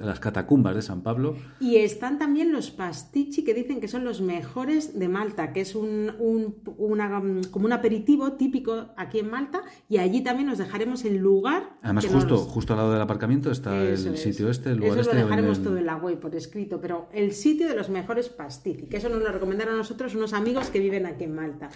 las, 0.00 0.20
catacumbas 0.20 0.74
de 0.74 0.82
San 0.82 1.02
Pablo. 1.02 1.36
Y 1.60 1.76
están 1.76 2.18
también 2.18 2.52
los 2.52 2.70
pastichi 2.70 3.44
que 3.44 3.54
dicen 3.54 3.80
que 3.80 3.88
son 3.88 4.04
los 4.04 4.20
mejores 4.20 4.98
de 4.98 5.08
Malta, 5.08 5.52
que 5.52 5.60
es 5.60 5.74
un, 5.74 6.12
un 6.18 6.54
una, 6.78 7.22
como 7.50 7.66
un 7.66 7.72
aperitivo 7.72 8.32
típico 8.32 8.86
aquí 8.96 9.18
en 9.18 9.30
Malta 9.30 9.62
y 9.88 9.98
allí 9.98 10.22
también 10.22 10.48
os 10.48 10.58
dejaremos 10.58 11.04
el 11.04 11.16
lugar. 11.16 11.76
Además, 11.82 12.06
justo, 12.06 12.38
justo 12.38 12.72
al 12.72 12.78
lado 12.78 12.92
del 12.92 13.00
aparcamiento 13.00 13.50
está 13.50 13.82
el 13.82 14.16
sitio 14.16 14.50
este, 14.50 14.70
el 14.70 14.78
lugar 14.78 14.98
eso 14.98 15.10
este. 15.10 15.14
Lo 15.14 15.24
dejaremos 15.24 15.62
todo 15.62 15.76
en 15.78 15.86
la 15.86 15.96
web 15.96 16.18
por 16.18 16.34
escrito, 16.34 16.80
pero 16.80 17.08
el 17.12 17.32
sitio 17.32 17.68
de 17.68 17.74
los 17.74 17.88
mejores 17.88 18.28
pastis, 18.28 18.88
que 18.88 18.96
eso 18.96 19.08
nos 19.08 19.22
lo 19.22 19.30
recomendaron 19.30 19.74
a 19.74 19.78
nosotros 19.78 20.14
unos 20.22 20.34
amigos 20.34 20.68
que 20.68 20.78
viven 20.78 21.04
aquí 21.04 21.24
en 21.24 21.34
Malta. 21.34 21.68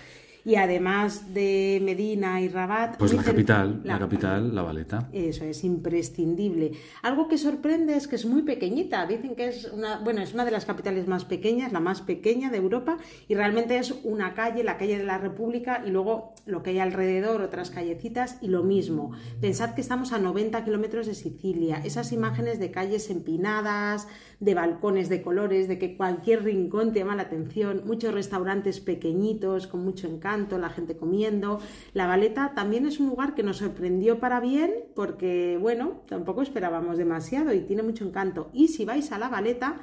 Y 0.46 0.54
además 0.54 1.34
de 1.34 1.80
Medina 1.82 2.40
y 2.40 2.48
Rabat... 2.48 2.98
Pues 2.98 3.12
la 3.12 3.24
capital, 3.24 3.80
la, 3.82 3.98
capital, 3.98 4.54
La 4.54 4.62
Valeta. 4.62 5.08
Eso 5.12 5.44
es 5.44 5.64
imprescindible. 5.64 6.70
Algo 7.02 7.26
que 7.26 7.36
sorprende 7.36 7.96
es 7.96 8.06
que 8.06 8.14
es 8.14 8.26
muy 8.26 8.42
pequeñita. 8.42 9.04
Dicen 9.06 9.34
que 9.34 9.48
es 9.48 9.64
una, 9.64 9.98
bueno, 9.98 10.22
es 10.22 10.34
una 10.34 10.44
de 10.44 10.52
las 10.52 10.64
capitales 10.64 11.08
más 11.08 11.24
pequeñas, 11.24 11.72
la 11.72 11.80
más 11.80 12.00
pequeña 12.00 12.48
de 12.50 12.58
Europa, 12.58 12.98
y 13.26 13.34
realmente 13.34 13.76
es 13.76 13.92
una 14.04 14.34
calle, 14.34 14.62
la 14.62 14.78
calle 14.78 14.98
de 14.98 15.04
la 15.04 15.18
República, 15.18 15.82
y 15.84 15.90
luego 15.90 16.32
lo 16.46 16.62
que 16.62 16.70
hay 16.70 16.78
alrededor, 16.78 17.42
otras 17.42 17.70
callecitas, 17.70 18.38
y 18.40 18.46
lo 18.46 18.62
mismo. 18.62 19.10
Pensad 19.40 19.74
que 19.74 19.80
estamos 19.80 20.12
a 20.12 20.20
90 20.20 20.64
kilómetros 20.64 21.08
de 21.08 21.14
Sicilia. 21.16 21.82
Esas 21.84 22.12
imágenes 22.12 22.60
de 22.60 22.70
calles 22.70 23.10
empinadas, 23.10 24.06
de 24.38 24.54
balcones 24.54 25.08
de 25.08 25.22
colores, 25.22 25.66
de 25.66 25.78
que 25.78 25.96
cualquier 25.96 26.44
rincón 26.44 26.92
te 26.92 27.00
llama 27.00 27.16
la 27.16 27.22
atención, 27.22 27.82
muchos 27.84 28.12
restaurantes 28.12 28.80
pequeñitos 28.80 29.66
con 29.66 29.82
mucho 29.84 30.06
encanto, 30.06 30.35
la 30.58 30.70
gente 30.70 30.96
comiendo. 30.96 31.60
La 31.94 32.06
Valeta 32.06 32.52
también 32.54 32.86
es 32.86 33.00
un 33.00 33.08
lugar 33.08 33.34
que 33.34 33.42
nos 33.42 33.58
sorprendió 33.58 34.20
para 34.20 34.40
bien 34.40 34.72
porque, 34.94 35.58
bueno, 35.60 36.02
tampoco 36.08 36.42
esperábamos 36.42 36.98
demasiado 36.98 37.52
y 37.52 37.60
tiene 37.60 37.82
mucho 37.82 38.04
encanto. 38.04 38.50
Y 38.52 38.68
si 38.68 38.84
vais 38.84 39.10
a 39.12 39.18
La 39.18 39.28
Valeta, 39.28 39.80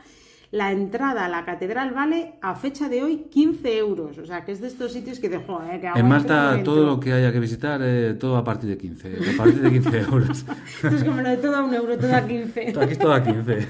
la 0.54 0.72
entrada 0.72 1.26
a 1.26 1.30
la 1.30 1.46
catedral 1.46 1.96
vale 1.96 2.36
a 2.40 2.54
fecha 2.54 2.88
de 2.88 3.02
hoy 3.02 3.26
15 3.32 3.76
euros. 3.76 4.20
O 4.20 4.26
sea, 4.28 4.46
que 4.46 4.52
es 4.52 4.62
de 4.62 4.68
estos 4.68 4.94
sitios 4.94 5.20
que 5.20 5.28
dejo. 5.28 5.60
Eh, 5.64 5.82
en 5.96 6.08
Malta 6.08 6.62
todo 6.64 6.86
lo 6.86 7.00
que 7.00 7.12
haya 7.12 7.32
que 7.32 7.40
visitar, 7.40 7.82
eh, 7.84 8.14
todo 8.20 8.38
a 8.38 8.44
partir 8.44 8.70
de 8.70 8.78
15. 8.78 9.18
A 9.34 9.38
partir 9.38 9.62
de 9.62 9.72
15 9.72 9.98
euros. 10.12 10.46
es 10.84 11.04
como 11.04 11.22
lo 11.22 11.30
de 11.30 11.38
todo 11.38 11.56
a 11.56 11.64
un 11.64 11.74
euro, 11.74 11.98
todo 11.98 12.16
a 12.16 12.28
15. 12.28 12.74
Aquí 12.80 12.92
es 12.92 13.00
todo 13.00 13.14
a 13.14 13.24
15. 13.24 13.68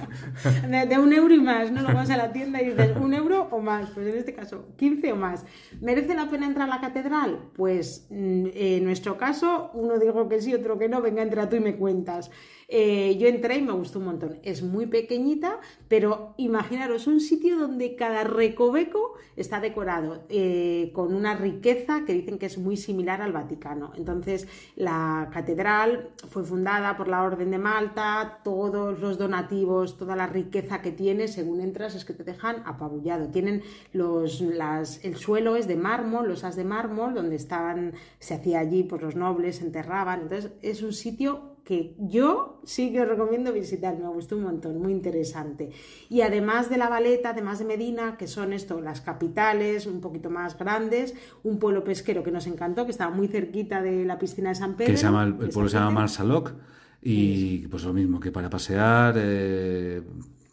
De, 0.90 0.98
un 0.98 1.14
euro 1.14 1.34
y 1.34 1.40
más, 1.40 1.72
¿no? 1.72 1.84
Lo 1.84 1.94
vas 1.94 2.10
a 2.10 2.18
la 2.18 2.34
tienda 2.34 2.62
y 2.62 2.72
dices 2.72 2.92
un 3.00 3.14
euro 3.14 3.48
o 3.50 3.62
más. 3.62 3.90
Pues 3.92 4.06
en 4.08 4.18
este 4.18 4.34
caso, 4.34 4.66
15 4.76 5.14
o 5.14 5.16
más. 5.16 5.46
¿Merece 5.80 6.14
la 6.16 6.30
pena 6.30 6.48
entrar 6.48 6.68
a 6.70 6.76
la 6.76 6.82
catedral? 6.82 7.40
Pues 7.56 8.08
mm, 8.10 8.48
en 8.54 8.84
nuestro 8.84 9.18
caso, 9.18 9.72
uno 9.74 10.00
digo 10.00 10.28
que 10.28 10.42
sí, 10.42 10.54
otro 10.54 10.78
que 10.78 10.90
no. 10.90 11.02
Venga, 11.02 11.22
entra 11.22 11.48
tú 11.48 11.56
y 11.56 11.62
me 11.62 11.78
cuentas. 11.78 12.30
Eh, 12.68 13.18
yo 13.20 13.28
entré 13.28 13.58
y 13.58 13.62
me 13.62 13.72
gustó 13.72 14.00
un 14.00 14.06
montón. 14.06 14.40
Es 14.44 14.64
muy 14.64 14.88
pequeñita, 14.88 15.60
pero 15.88 16.34
imaginaros 16.74 17.06
un 17.06 17.20
sitio 17.20 17.60
donde 17.60 17.96
cada 17.96 18.24
recoveco 18.24 19.14
está 19.36 19.60
decorado 19.60 20.24
eh, 20.30 20.92
con 20.94 21.14
una 21.14 21.36
riqueza 21.36 22.04
que 22.06 22.14
dicen 22.14 22.40
que 22.40 22.48
es 22.48 22.58
muy 22.58 22.78
similar 22.78 23.22
al 23.22 23.32
Vaticano. 23.32 23.92
Entonces, 23.96 24.48
la 24.76 25.30
catedral 25.32 26.10
fue 26.30 26.44
fundada 26.44 26.98
por 26.98 27.08
la 27.08 27.22
Orden 27.22 27.52
de 27.52 27.60
Malta, 27.60 28.40
todos 28.44 29.00
los 29.00 29.20
donativos, 29.20 29.98
toda 29.98 30.16
la 30.16 30.26
riqueza 30.26 30.82
que 30.82 30.92
tiene, 30.92 31.28
según 31.28 31.62
entras, 31.62 31.94
es 31.94 32.06
que 32.06 32.14
te 32.14 32.24
dejan 32.24 32.64
apabullado. 32.66 33.28
Tienen 33.28 33.62
los, 33.92 34.42
las, 34.42 35.04
el 35.06 35.16
suelo 35.16 35.56
es 35.56 35.68
de 35.68 35.76
mármol, 35.76 36.28
los 36.28 36.44
as 36.44 36.56
de 36.56 36.64
mármol, 36.64 37.14
donde 37.14 37.36
estaban, 37.36 37.94
se 38.18 38.34
hacía 38.34 38.60
allí, 38.60 38.84
pues 38.84 39.02
los 39.02 39.16
nobles 39.16 39.62
enterraban. 39.62 40.22
Entonces, 40.22 40.52
es 40.64 40.82
un 40.82 40.94
sitio 40.94 41.53
que 41.64 41.96
yo 41.98 42.60
sí 42.66 42.92
que 42.92 43.02
os 43.02 43.08
recomiendo 43.08 43.54
visitar, 43.54 43.98
me 43.98 44.10
gustó 44.10 44.36
un 44.36 44.44
montón, 44.44 44.82
muy 44.82 44.92
interesante. 44.92 45.72
Y 46.10 46.22
además 46.22 46.70
de 46.70 46.78
La 46.78 46.90
Valeta, 46.90 47.30
además 47.30 47.60
de 47.60 47.66
Medina, 47.66 48.18
que 48.18 48.28
son 48.28 48.52
esto, 48.52 48.82
las 48.82 49.00
capitales 49.00 49.88
un 49.88 50.02
poquito 50.02 50.30
más 50.30 50.58
grandes, 50.58 51.14
un 51.44 51.60
pueblo 51.60 51.84
pesquero 51.84 52.22
que 52.22 52.32
nos 52.32 52.48
encantó, 52.48 52.86
que 52.86 52.92
estaba 52.92 53.16
muy 53.16 53.28
cerquita 53.28 53.82
de 53.82 54.04
la 54.04 54.20
piscina 54.20 54.50
de 54.50 54.56
San 54.56 54.76
Pedro. 54.76 54.92
Que 54.92 54.98
se 54.98 55.04
llama, 55.04 55.24
el, 55.24 55.36
pueblo 55.36 55.70
se 55.70 55.78
llama 55.78 55.92
Marsaloc 55.92 56.54
y 57.02 57.68
pues 57.68 57.84
lo 57.84 57.94
mismo 57.94 58.20
que 58.20 58.32
para 58.32 58.50
pasear, 58.50 59.16
eh, 59.18 60.02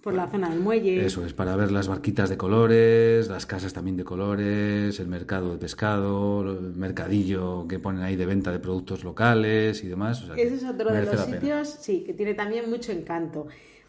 por 0.02 0.14
la 0.14 0.28
zona 0.28 0.49
del 0.50 0.61
muelle. 0.61 1.04
Eso 1.04 1.25
es, 1.25 1.33
para 1.33 1.57
ver 1.57 1.71
las 1.71 1.88
barquitas 1.88 2.28
de 2.30 2.37
colores, 2.37 3.28
las 3.28 3.47
casas 3.47 3.73
también 3.73 3.97
de 3.97 4.04
colores, 4.04 4.99
el 4.99 5.09
mercado 5.09 5.52
de 5.52 5.59
pescado, 5.59 6.42
el 6.42 6.75
mercadillo 6.75 7.66
que 7.69 7.78
ponen 7.78 8.02
ahí 8.02 8.16
de 8.16 8.26
venta 8.26 8.50
de 8.50 8.59
productos 8.59 9.04
locales 9.04 9.85
y 9.85 9.88
demás. 9.88 10.25
Ese 10.37 10.54
es 10.54 10.64
otro 10.64 10.92
de 10.92 11.04
los 11.04 11.21
sitios, 11.21 11.69
sí, 11.80 12.02
que 12.04 12.14
tiene 12.14 12.35
también 12.35 12.71
mucho 12.71 12.92
encanto. 12.92 13.47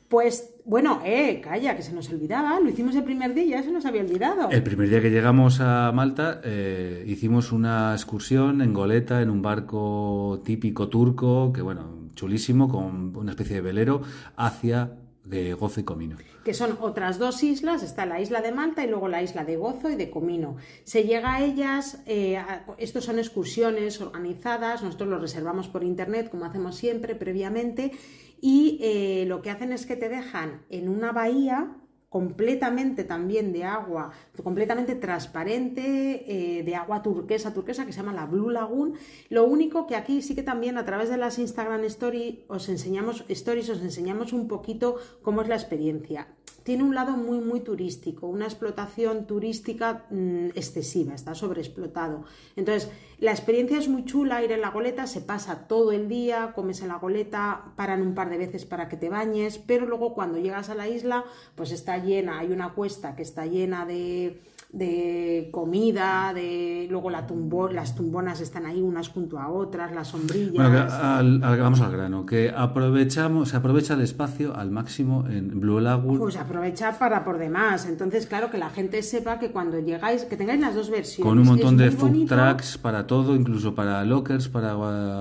Pues 0.10 0.56
bueno, 0.66 1.02
eh, 1.06 1.40
calla, 1.40 1.78
que 1.78 1.82
se 1.82 1.94
nos 1.94 2.10
olvidaba. 2.10 2.60
Lo 2.60 2.70
hicimos 2.70 2.94
el 2.98 3.06
primer 3.06 3.34
día 3.34 3.60
ya 3.60 3.64
se 3.64 3.72
nos 3.72 3.86
había 3.86 4.02
olvidado. 4.02 4.50
El 4.50 4.62
primer 4.62 4.90
día 4.90 5.02
que 5.02 5.10
llegamos 5.10 5.62
a 5.62 5.90
Malta 5.94 6.42
eh, 6.44 7.06
hicimos 7.08 7.54
una 7.54 7.94
excursión 7.94 8.62
en 8.62 8.74
goleta 8.74 9.22
en 9.22 9.30
un 9.30 9.42
barco 9.42 10.42
típico 10.44 10.90
turco, 10.90 11.54
que 11.54 11.62
bueno, 11.62 12.10
chulísimo, 12.14 12.68
con 12.68 13.16
una 13.16 13.32
especie 13.32 13.56
de 13.56 13.62
velero 13.62 14.02
hacia 14.36 14.92
de 15.32 15.54
Gozo 15.54 15.80
y 15.80 15.84
Comino. 15.84 16.18
Que 16.44 16.54
son 16.54 16.78
otras 16.82 17.18
dos 17.18 17.42
islas, 17.42 17.82
está 17.84 18.06
la 18.06 18.20
isla 18.20 18.42
de 18.42 18.52
Malta 18.52 18.84
y 18.84 18.90
luego 18.90 19.08
la 19.08 19.24
isla 19.24 19.46
de 19.46 19.56
Gozo 19.56 19.90
y 19.90 19.96
de 19.96 20.12
Comino. 20.12 20.58
Se 20.84 21.04
llega 21.04 21.36
a 21.36 21.44
ellas, 21.44 22.04
eh, 22.06 22.38
estos 22.78 23.06
son 23.06 23.18
excursiones 23.18 24.02
organizadas, 24.02 24.84
nosotros 24.84 25.10
lo 25.10 25.20
reservamos 25.20 25.70
por 25.70 25.84
internet 25.84 26.30
como 26.30 26.46
hacemos 26.46 26.76
siempre 26.76 27.16
previamente 27.16 27.94
y 28.42 28.80
eh, 28.82 29.26
lo 29.26 29.42
que 29.42 29.52
hacen 29.52 29.72
es 29.72 29.86
que 29.86 29.96
te 29.96 30.10
dejan 30.10 30.64
en 30.70 30.90
una 30.90 31.14
bahía 31.14 31.78
completamente 32.12 33.06
también 33.06 33.54
de 33.54 33.64
agua, 33.64 34.12
completamente 34.44 34.96
transparente, 34.96 36.26
eh, 36.28 36.62
de 36.62 36.76
agua 36.76 37.02
turquesa, 37.02 37.54
turquesa, 37.54 37.86
que 37.86 37.94
se 37.94 38.02
llama 38.02 38.12
la 38.12 38.26
Blue 38.26 38.50
Lagoon. 38.50 38.96
Lo 39.30 39.46
único 39.46 39.88
que 39.88 39.96
aquí 39.96 40.22
sí 40.22 40.36
que 40.36 40.44
también 40.44 40.78
a 40.78 40.84
través 40.84 41.10
de 41.10 41.16
las 41.16 41.40
Instagram 41.40 41.86
Stories 41.86 42.40
os 42.50 42.68
enseñamos, 42.68 43.24
stories, 43.30 43.70
os 43.70 43.82
enseñamos 43.82 44.34
un 44.34 44.50
poquito 44.50 44.98
cómo 45.22 45.42
es 45.42 45.48
la 45.48 45.56
experiencia 45.56 46.28
tiene 46.64 46.84
un 46.84 46.94
lado 46.94 47.14
muy, 47.14 47.40
muy 47.40 47.62
turístico, 47.62 48.28
una 48.28 48.46
explotación 48.46 49.26
turística 49.26 50.06
mm, 50.10 50.50
excesiva, 50.56 51.14
está 51.14 51.34
sobreexplotado. 51.34 52.24
Entonces, 52.56 52.90
la 53.20 53.32
experiencia 53.32 53.78
es 53.78 53.88
muy 53.88 54.06
chula, 54.06 54.44
ir 54.44 54.52
en 54.52 54.62
la 54.62 54.70
goleta, 54.70 55.08
se 55.08 55.22
pasa 55.22 55.68
todo 55.68 55.92
el 55.92 56.08
día, 56.08 56.54
comes 56.54 56.82
en 56.82 56.90
la 56.90 56.98
goleta, 56.98 57.74
paran 57.76 58.02
un 58.02 58.16
par 58.16 58.30
de 58.30 58.38
veces 58.38 58.66
para 58.66 58.90
que 58.90 58.98
te 58.98 59.10
bañes, 59.10 59.58
pero 59.58 59.86
luego 59.86 60.14
cuando 60.14 60.38
llegas 60.38 60.70
a 60.70 60.76
la 60.76 60.88
isla, 60.88 61.26
pues 61.56 61.72
está 61.72 61.98
llena, 61.98 62.40
hay 62.40 62.52
una 62.52 62.74
cuesta 62.74 63.16
que 63.16 63.24
está 63.24 63.46
llena 63.46 63.86
de 63.86 64.42
de 64.74 65.50
comida, 65.52 66.32
de 66.34 66.88
luego 66.90 67.10
la 67.10 67.28
tumbo, 67.28 67.68
las 67.68 67.94
tumbonas 67.94 68.40
están 68.40 68.66
ahí 68.66 68.82
unas 68.82 69.10
junto 69.10 69.38
a 69.38 69.50
otras, 69.50 69.92
las 69.92 70.08
sombrillas. 70.08 70.56
vamos 70.56 71.82
al 71.82 71.92
grano, 71.92 72.26
que 72.26 72.54
aprovechamos, 72.56 73.50
se 73.50 73.58
aprovecha 73.58 73.96
el 73.96 74.02
espacio 74.02 74.56
al 74.56 74.72
máximo 74.72 75.26
en 75.28 75.60
Blue 75.60 75.82
Lagoon. 75.82 76.20
Pues 76.20 76.38
aprovecha 76.38 76.98
para 76.98 77.26
por 77.26 77.38
demás. 77.38 77.86
Entonces, 77.86 78.28
claro, 78.28 78.50
que 78.50 78.58
la 78.58 78.70
gente 78.70 79.04
sepa 79.04 79.40
que 79.40 79.52
cuando 79.52 79.78
llegáis, 79.80 80.24
que 80.24 80.38
tengáis 80.38 80.62
las 80.62 80.74
dos 80.74 80.90
versiones. 80.90 81.28
Con 81.28 81.40
un 81.40 81.48
montón 81.48 81.76
de 81.76 81.92
food 81.92 82.28
trucks 82.28 82.78
para 82.78 83.06
todo, 83.06 83.36
incluso 83.36 83.76
para 83.76 84.06
lockers, 84.06 84.48
para, 84.48 84.74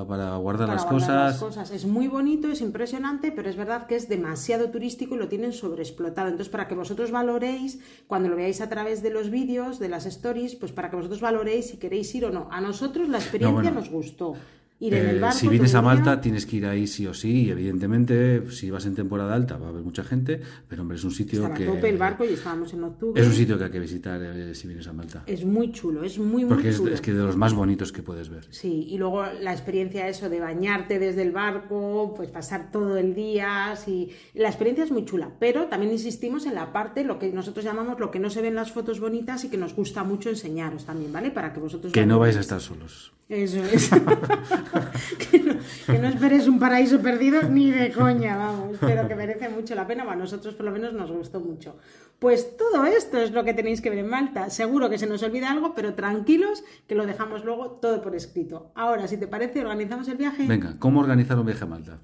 para 0.06 0.36
guardar, 0.36 0.68
las, 0.68 0.84
cosas. 0.84 1.08
las 1.08 1.38
cosas. 1.38 1.70
Es 1.72 1.86
muy 1.86 2.06
bonito, 2.06 2.48
es 2.52 2.60
impresionante, 2.60 3.32
pero 3.32 3.50
es 3.50 3.56
verdad 3.56 3.88
que 3.88 3.96
es 3.96 4.08
demasiado 4.08 4.70
turístico 4.70 5.16
y 5.16 5.18
lo 5.18 5.26
tienen 5.26 5.52
sobreexplotado. 5.52 6.28
Entonces, 6.28 6.50
para 6.50 6.68
que 6.68 6.76
vosotros 6.76 7.10
valoréis, 7.10 7.80
cuando 8.06 8.28
lo 8.28 8.36
veáis 8.36 8.60
a 8.60 8.68
través 8.68 9.02
de 9.02 9.10
los 9.10 9.28
vídeos, 9.28 9.39
de 9.46 9.88
las 9.88 10.06
stories, 10.06 10.54
pues 10.54 10.72
para 10.72 10.90
que 10.90 10.96
vosotros 10.96 11.20
valoréis 11.20 11.68
si 11.68 11.76
queréis 11.76 12.14
ir 12.14 12.24
o 12.24 12.30
no. 12.30 12.48
A 12.50 12.60
nosotros 12.60 13.08
la 13.08 13.18
experiencia 13.18 13.70
nos 13.70 13.90
gustó. 13.90 14.34
Eh, 14.82 15.20
si 15.32 15.46
vienes 15.48 15.74
a 15.74 15.82
Malta 15.82 16.22
tienes 16.22 16.46
que 16.46 16.56
ir 16.56 16.64
ahí 16.64 16.86
sí 16.86 17.06
o 17.06 17.12
sí 17.12 17.44
y 17.44 17.50
evidentemente 17.50 18.50
si 18.50 18.70
vas 18.70 18.86
en 18.86 18.94
temporada 18.94 19.34
alta 19.34 19.58
va 19.58 19.66
a 19.66 19.68
haber 19.68 19.82
mucha 19.82 20.02
gente 20.02 20.40
pero 20.68 20.80
hombre 20.80 20.96
es 20.96 21.04
un 21.04 21.10
sitio 21.10 21.52
que 21.52 21.66
tope 21.66 21.90
el 21.90 21.98
barco 21.98 22.24
y 22.24 22.28
estábamos 22.28 22.72
en 22.72 22.84
octubre. 22.84 23.20
Es 23.20 23.28
un 23.28 23.34
sitio 23.34 23.58
que 23.58 23.64
hay 23.64 23.70
que 23.70 23.80
visitar 23.80 24.22
eh, 24.22 24.54
si 24.54 24.68
vienes 24.68 24.86
a 24.86 24.94
Malta. 24.94 25.22
Es 25.26 25.44
muy 25.44 25.70
chulo 25.70 26.02
es 26.02 26.18
muy 26.18 26.44
muy 26.44 26.44
porque 26.46 26.72
chulo. 26.72 26.94
es, 26.94 27.02
que 27.02 27.12
de 27.12 27.22
los 27.22 27.36
más 27.36 27.52
bonitos 27.52 27.92
que 27.92 28.02
puedes 28.02 28.30
ver. 28.30 28.46
Sí 28.48 28.86
y 28.88 28.96
luego 28.96 29.22
la 29.26 29.52
experiencia 29.52 30.08
eso 30.08 30.30
de 30.30 30.40
bañarte 30.40 30.98
desde 30.98 31.22
el 31.22 31.32
barco 31.32 32.14
pues 32.16 32.30
pasar 32.30 32.70
todo 32.70 32.96
el 32.96 33.14
día 33.14 33.74
sí. 33.76 34.08
La 34.32 34.48
experiencia 34.48 34.84
es 34.84 34.90
muy 34.90 35.04
chula 35.04 35.30
pero 35.38 35.66
también 35.66 35.92
insistimos 35.92 36.46
en 36.46 36.54
la 36.54 36.72
parte 36.72 37.04
lo 37.04 37.18
que 37.18 37.30
nosotros 37.32 37.66
llamamos 37.66 38.00
lo 38.00 38.10
que 38.10 38.18
no 38.18 38.30
se 38.30 38.40
ven 38.40 38.54
las 38.54 38.72
fotos 38.72 38.98
bonitas 38.98 39.44
y 39.44 39.50
que 39.50 39.58
nos 39.58 39.74
gusta 39.74 40.04
mucho 40.04 40.30
enseñaros 40.30 40.86
también 40.86 41.12
vale 41.12 41.30
para 41.30 41.52
que 41.52 41.60
vosotros 41.60 41.92
que 41.92 42.06
no 42.06 42.18
vais 42.18 42.38
a 42.38 42.40
estar 42.40 42.62
solos 42.62 43.12
eso 43.30 43.62
es. 43.64 43.88
que, 45.30 45.38
no, 45.38 46.08
esperes 46.08 46.48
un 46.48 46.58
paraíso 46.58 47.00
perdido 47.00 47.42
ni 47.44 47.70
de 47.70 47.92
coña, 47.92 48.36
vamos. 48.36 48.76
Pero 48.80 49.06
que 49.06 49.14
merece 49.14 49.48
mucho 49.48 49.76
la 49.76 49.86
pena. 49.86 50.04
a 50.10 50.16
nosotros 50.16 50.54
por 50.54 50.66
lo 50.66 50.72
menos 50.72 50.92
nos 50.92 51.12
gustó 51.12 51.38
mucho. 51.38 51.76
Pues 52.18 52.56
todo 52.56 52.84
esto 52.86 53.18
es 53.18 53.30
lo 53.30 53.44
que 53.44 53.54
tenéis 53.54 53.80
que 53.80 53.88
ver 53.88 54.00
en 54.00 54.08
Malta. 54.08 54.50
Seguro 54.50 54.90
que 54.90 54.98
se 54.98 55.06
nos 55.06 55.22
olvida 55.22 55.50
algo, 55.50 55.74
pero 55.74 55.94
tranquilos 55.94 56.64
que 56.88 56.96
lo 56.96 57.06
dejamos 57.06 57.44
luego 57.44 57.78
todo 57.80 58.02
por 58.02 58.16
escrito. 58.16 58.72
Ahora, 58.74 59.06
si 59.06 59.16
te 59.16 59.28
parece, 59.28 59.60
organizamos 59.60 60.08
el 60.08 60.16
viaje. 60.16 60.46
Venga, 60.46 60.76
¿cómo 60.78 61.00
organizar 61.00 61.38
un 61.38 61.46
viaje 61.46 61.64
a 61.64 61.68
Malta? 61.68 62.00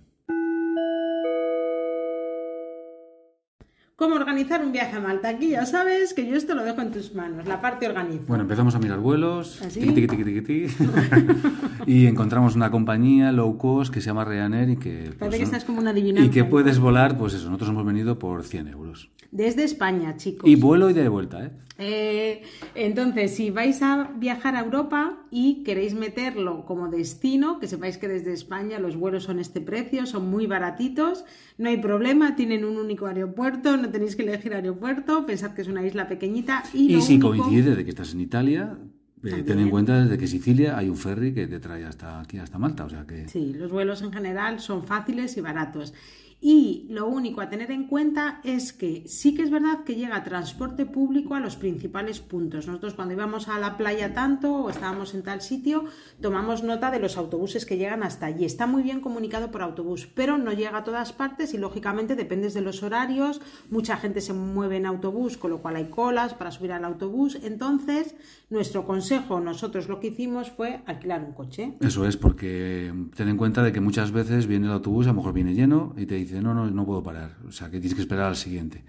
Cómo 3.96 4.14
organizar 4.14 4.64
un 4.64 4.70
viaje 4.72 4.96
a 4.96 5.00
Malta. 5.00 5.28
Aquí 5.30 5.50
ya 5.50 5.66
sabes 5.66 6.14
que 6.14 6.26
yo 6.26 6.36
esto 6.36 6.54
lo 6.54 6.64
dejo 6.64 6.80
en 6.82 6.92
tus 6.92 7.14
manos, 7.14 7.46
la 7.46 7.62
parte 7.62 7.88
organiza. 7.88 8.24
Bueno, 8.28 8.42
empezamos 8.42 8.74
a 8.74 8.78
mirar 8.78 9.00
vuelos, 9.00 9.60
y 11.86 12.06
encontramos 12.06 12.54
una 12.54 12.70
compañía 12.70 13.32
low 13.32 13.56
cost 13.56 13.92
que 13.92 14.00
se 14.00 14.06
llama 14.06 14.24
Ryanair 14.24 14.70
y 14.70 14.76
que... 14.76 15.12
Pues, 15.18 15.34
que 15.34 15.42
estás 15.42 15.64
como 15.64 15.80
una 15.80 15.90
adivinanza. 15.90 16.28
Y 16.28 16.30
que 16.30 16.44
puedes 16.44 16.78
volar, 16.78 17.16
pues 17.16 17.34
eso, 17.34 17.46
nosotros 17.46 17.70
hemos 17.70 17.86
venido 17.86 18.18
por 18.18 18.44
100 18.44 18.68
euros. 18.68 19.10
Desde 19.30 19.64
España, 19.64 20.16
chicos. 20.16 20.48
Y 20.48 20.56
vuelo 20.56 20.90
y 20.90 20.92
de 20.92 21.08
vuelta, 21.08 21.44
¿eh? 21.44 21.50
¿eh? 21.78 22.42
entonces, 22.74 23.34
si 23.34 23.50
vais 23.50 23.82
a 23.82 24.10
viajar 24.16 24.56
a 24.56 24.60
Europa 24.60 25.18
y 25.30 25.62
queréis 25.62 25.94
meterlo 25.94 26.64
como 26.64 26.88
destino, 26.88 27.58
que 27.58 27.66
sepáis 27.66 27.98
que 27.98 28.08
desde 28.08 28.32
España 28.32 28.78
los 28.78 28.96
vuelos 28.96 29.24
son 29.24 29.38
este 29.38 29.60
precio, 29.60 30.06
son 30.06 30.30
muy 30.30 30.46
baratitos, 30.46 31.24
no 31.58 31.68
hay 31.68 31.78
problema, 31.78 32.36
tienen 32.36 32.64
un 32.64 32.78
único 32.78 33.06
aeropuerto, 33.06 33.76
no 33.76 33.85
tenéis 33.90 34.16
que 34.16 34.22
elegir 34.22 34.54
aeropuerto, 34.54 35.26
pensad 35.26 35.52
que 35.52 35.62
es 35.62 35.68
una 35.68 35.84
isla 35.86 36.08
pequeñita. 36.08 36.62
Y, 36.72 36.94
y 36.94 37.00
si 37.00 37.18
coincide 37.18 37.74
de 37.74 37.84
que 37.84 37.90
estás 37.90 38.12
en 38.14 38.20
Italia, 38.20 38.78
eh, 39.24 39.42
ten 39.42 39.58
en 39.58 39.70
cuenta 39.70 40.02
desde 40.02 40.18
que 40.18 40.26
Sicilia 40.26 40.76
hay 40.76 40.88
un 40.88 40.96
ferry 40.96 41.32
que 41.32 41.46
te 41.46 41.58
trae 41.58 41.84
hasta 41.84 42.20
aquí, 42.20 42.38
hasta 42.38 42.58
Malta, 42.58 42.84
o 42.84 42.90
sea 42.90 43.04
que... 43.06 43.28
Sí, 43.28 43.54
los 43.54 43.70
vuelos 43.72 44.02
en 44.02 44.12
general 44.12 44.60
son 44.60 44.84
fáciles 44.84 45.36
y 45.36 45.40
baratos. 45.40 45.94
Y 46.40 46.86
lo 46.90 47.06
único 47.06 47.40
a 47.40 47.48
tener 47.48 47.70
en 47.70 47.86
cuenta 47.86 48.40
es 48.44 48.72
que 48.72 49.04
sí 49.08 49.34
que 49.34 49.42
es 49.42 49.50
verdad 49.50 49.84
que 49.84 49.94
llega 49.94 50.22
transporte 50.22 50.84
público 50.84 51.34
a 51.34 51.40
los 51.40 51.56
principales 51.56 52.20
puntos. 52.20 52.66
Nosotros 52.66 52.94
cuando 52.94 53.14
íbamos 53.14 53.48
a 53.48 53.58
la 53.58 53.76
playa 53.76 54.12
tanto 54.12 54.52
o 54.54 54.70
estábamos 54.70 55.14
en 55.14 55.22
tal 55.22 55.40
sitio, 55.40 55.84
tomamos 56.20 56.62
nota 56.62 56.90
de 56.90 57.00
los 57.00 57.16
autobuses 57.16 57.64
que 57.64 57.78
llegan 57.78 58.02
hasta 58.02 58.26
allí. 58.26 58.44
Está 58.44 58.66
muy 58.66 58.82
bien 58.82 59.00
comunicado 59.00 59.50
por 59.50 59.62
autobús, 59.62 60.06
pero 60.14 60.36
no 60.36 60.52
llega 60.52 60.78
a 60.78 60.84
todas 60.84 61.12
partes 61.12 61.54
y 61.54 61.58
lógicamente 61.58 62.16
dependes 62.16 62.52
de 62.54 62.60
los 62.60 62.82
horarios. 62.82 63.40
Mucha 63.70 63.96
gente 63.96 64.20
se 64.20 64.32
mueve 64.32 64.76
en 64.76 64.86
autobús, 64.86 65.36
con 65.38 65.50
lo 65.50 65.62
cual 65.62 65.76
hay 65.76 65.86
colas 65.86 66.34
para 66.34 66.50
subir 66.50 66.72
al 66.72 66.84
autobús. 66.84 67.38
Entonces, 67.42 68.14
nuestro 68.50 68.84
consejo, 68.84 69.40
nosotros 69.40 69.88
lo 69.88 70.00
que 70.00 70.08
hicimos 70.08 70.50
fue 70.50 70.82
alquilar 70.86 71.24
un 71.24 71.32
coche. 71.32 71.74
Eso 71.80 72.06
es, 72.06 72.16
porque 72.16 72.92
ten 73.14 73.28
en 73.28 73.36
cuenta 73.36 73.62
de 73.62 73.72
que 73.72 73.80
muchas 73.80 74.12
veces 74.12 74.46
viene 74.46 74.66
el 74.66 74.72
autobús, 74.72 75.06
a 75.06 75.10
lo 75.10 75.16
mejor 75.16 75.32
viene 75.32 75.54
lleno 75.54 75.94
y 75.96 76.06
te 76.06 76.14
dice, 76.14 76.25
no, 76.32 76.54
no, 76.54 76.70
no 76.70 76.86
puedo 76.86 77.02
parar. 77.02 77.36
O 77.48 77.52
sea, 77.52 77.68
que 77.68 77.78
tienes 77.78 77.94
que 77.94 78.02
esperar 78.02 78.26
al 78.26 78.36
siguiente. 78.36 78.82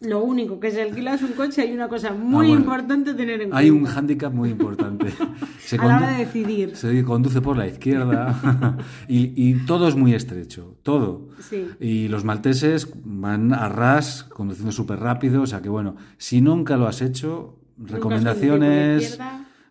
Lo 0.00 0.22
único 0.22 0.60
que 0.60 0.70
si 0.70 0.78
alquilas 0.78 1.22
un 1.22 1.32
coche 1.32 1.62
hay 1.62 1.72
una 1.72 1.88
cosa 1.88 2.12
muy 2.12 2.52
ah, 2.52 2.54
importante 2.54 3.14
tener 3.14 3.40
en 3.40 3.50
cuenta. 3.50 3.56
Hay 3.56 3.70
un 3.70 3.84
hándicap 3.84 4.32
muy 4.32 4.50
importante. 4.50 5.12
Se 5.58 5.76
a 5.76 5.84
la 5.84 5.96
hora 5.96 6.10
de 6.12 6.24
decidir. 6.24 6.76
Se 6.76 7.02
conduce 7.02 7.40
por 7.40 7.56
la 7.56 7.66
izquierda 7.66 8.76
y, 9.08 9.54
todo 9.66 9.88
es 9.88 9.96
muy 9.96 10.14
estrecho, 10.14 10.76
todo. 10.84 11.30
Y 11.80 12.06
los 12.06 12.24
malteses 12.24 12.88
van 13.04 13.52
a 13.52 13.68
ras, 13.68 14.22
conduciendo 14.22 14.70
súper 14.70 15.00
rápido. 15.00 15.42
O 15.42 15.46
sea 15.46 15.62
que 15.62 15.68
bueno, 15.68 15.96
si 16.16 16.40
nunca 16.40 16.76
lo 16.76 16.86
has 16.86 17.02
hecho, 17.02 17.58
recomendaciones... 17.76 19.18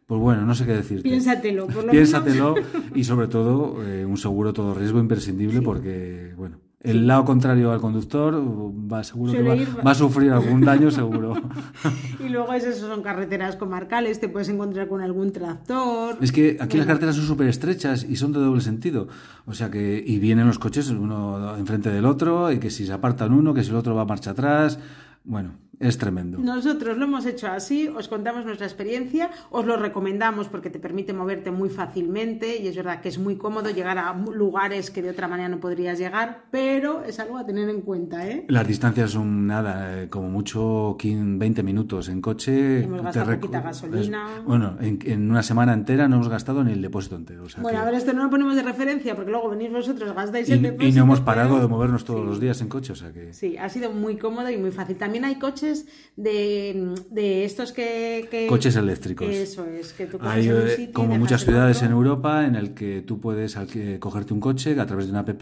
Pues 0.08 0.22
bueno, 0.22 0.46
no 0.46 0.56
sé 0.56 0.66
qué 0.66 0.72
decirte. 0.72 1.04
Piénsatelo, 1.04 1.68
por 1.68 1.84
lo 1.84 1.92
Piénsatelo 1.92 2.56
y 2.96 3.04
sobre 3.04 3.28
todo 3.28 3.84
eh, 3.86 4.06
un 4.06 4.16
seguro 4.16 4.54
todo 4.54 4.74
riesgo 4.74 5.02
imprescindible 5.02 5.62
porque, 5.62 6.34
bueno, 6.38 6.60
el 6.82 7.08
lado 7.08 7.26
contrario 7.26 7.72
al 7.72 7.82
conductor 7.82 8.36
va, 8.36 9.04
seguro 9.04 9.34
que 9.34 9.42
va, 9.42 9.92
a 9.92 9.96
sufrir 9.96 10.32
algún 10.32 10.62
daño 10.62 10.92
seguro. 10.92 11.34
y 12.20 12.30
luego 12.30 12.54
esas 12.54 12.78
son 12.78 13.02
carreteras 13.02 13.56
comarcales, 13.56 14.20
te 14.20 14.30
puedes 14.30 14.48
encontrar 14.50 14.88
con 14.88 15.02
algún 15.02 15.32
tractor. 15.32 16.18
Es 16.22 16.32
que 16.32 16.58
aquí 16.60 16.78
las 16.78 16.86
carreteras 16.86 17.16
son 17.16 17.26
súper 17.26 17.48
estrechas 17.48 18.04
y 18.04 18.16
son 18.16 18.32
de 18.32 18.40
doble 18.40 18.62
sentido. 18.62 19.08
O 19.46 19.54
sea 19.54 19.72
que, 19.72 20.04
y 20.06 20.20
vienen 20.20 20.46
los 20.46 20.60
coches 20.60 20.90
uno 20.90 21.58
enfrente 21.58 21.90
del 21.90 22.06
otro, 22.06 22.52
y 22.52 22.60
que 22.60 22.70
si 22.70 22.86
se 22.86 22.94
apartan 22.94 23.34
uno, 23.34 23.54
que 23.54 23.64
si 23.64 23.72
el 23.72 23.76
otro 23.76 23.96
va 23.96 24.04
a 24.04 24.06
marcha 24.06 24.32
atrás. 24.32 24.80
Bueno, 25.24 25.56
es 25.80 25.98
tremendo. 25.98 26.40
Nosotros 26.40 26.98
lo 26.98 27.06
hemos 27.06 27.26
hecho 27.26 27.48
así, 27.48 27.88
os 27.88 28.08
contamos 28.08 28.46
nuestra 28.46 28.66
experiencia, 28.66 29.30
os 29.52 29.66
lo 29.66 29.78
recomendamos 29.78 30.48
porque 30.48 30.70
te 30.70 30.80
permite 30.80 31.14
moverte 31.14 31.52
muy 31.52 31.70
fácilmente 31.70 32.58
y 32.58 32.68
es 32.68 32.76
verdad 32.76 33.02
que 33.02 33.10
es 33.10 33.20
muy 33.20 33.36
cómodo 33.36 33.70
llegar 33.70 33.98
a 34.00 34.14
lugares 34.14 34.90
que 34.90 35.02
de 35.02 35.12
otra 35.12 35.28
manera 35.28 35.50
no 35.50 35.60
podrías 35.60 36.00
llegar, 36.00 36.46
pero 36.50 37.04
es 37.04 37.20
algo 37.20 37.38
a 37.38 37.46
tener 37.46 37.70
en 37.70 37.82
cuenta. 37.82 38.28
¿eh? 38.28 38.46
Las 38.48 38.68
distancias 38.68 39.12
son 39.12 39.46
nada, 39.46 40.04
eh, 40.04 40.10
como 40.10 40.30
mucho 40.30 40.98
20 41.00 41.64
minutos 41.64 42.10
en 42.10 42.22
coche. 42.22 42.84
Hemos 42.84 43.04
gastado 43.04 43.34
poquita 43.34 43.62
gasolina. 43.62 44.28
bueno, 44.46 44.78
en, 44.82 45.30
una 45.30 45.44
semana 45.44 45.74
entera 45.74 46.08
no 46.08 46.16
hemos 46.16 46.30
gastado 46.30 46.64
ni 46.64 46.72
el 46.72 46.82
depósito 46.82 47.16
entero. 47.16 47.44
bueno, 47.62 47.80
a 47.80 47.86
ver, 47.86 47.94
esto 47.94 48.14
no 48.14 48.24
lo 48.24 48.30
ponemos 48.30 48.56
de 48.56 48.64
referencia 48.64 49.16
porque 49.16 49.32
luego 49.32 49.50
venís 49.50 49.72
vosotros, 49.72 50.14
gastáis 50.14 50.50
el 50.50 50.62
depósito. 50.62 50.90
Y 50.90 50.92
no 50.94 51.04
hemos 51.04 51.22
parado 51.22 51.60
de 51.60 51.68
movernos 51.68 52.04
todos 52.04 52.26
los 52.26 52.40
días 52.40 52.62
en 52.62 52.70
coche, 52.70 52.94
o 52.94 52.96
sea 52.96 53.12
que... 53.12 53.34
Sí, 53.34 53.58
ha 53.58 53.70
sido 53.70 53.92
muy 53.92 54.18
cómodo 54.18 54.50
y 54.50 54.58
muy 54.58 54.72
fácil. 54.72 54.98
También 54.98 55.26
hay 55.26 55.36
coches 55.36 55.67
de, 56.16 56.96
de 57.12 57.46
estos 57.46 57.72
que, 57.72 58.48
Coches 58.50 58.76
eléctricos. 58.76 59.28
Eso 59.28 59.66
es, 59.66 59.94
que 59.94 60.08
tú 60.08 60.18
Hay, 60.22 60.50
eh, 60.50 60.90
como 60.92 61.18
muchas 61.18 61.44
ciudades 61.44 61.82
en 61.84 61.92
Europa 61.92 62.46
en 62.46 62.56
el 62.56 62.74
que 62.74 63.02
tú 63.02 63.20
puedes 63.20 63.58
cogerte 64.00 64.34
un 64.34 64.40
coche 64.40 64.80
a 64.80 64.86
través 64.86 65.06
de 65.06 65.12
una 65.12 65.22
app, 65.22 65.42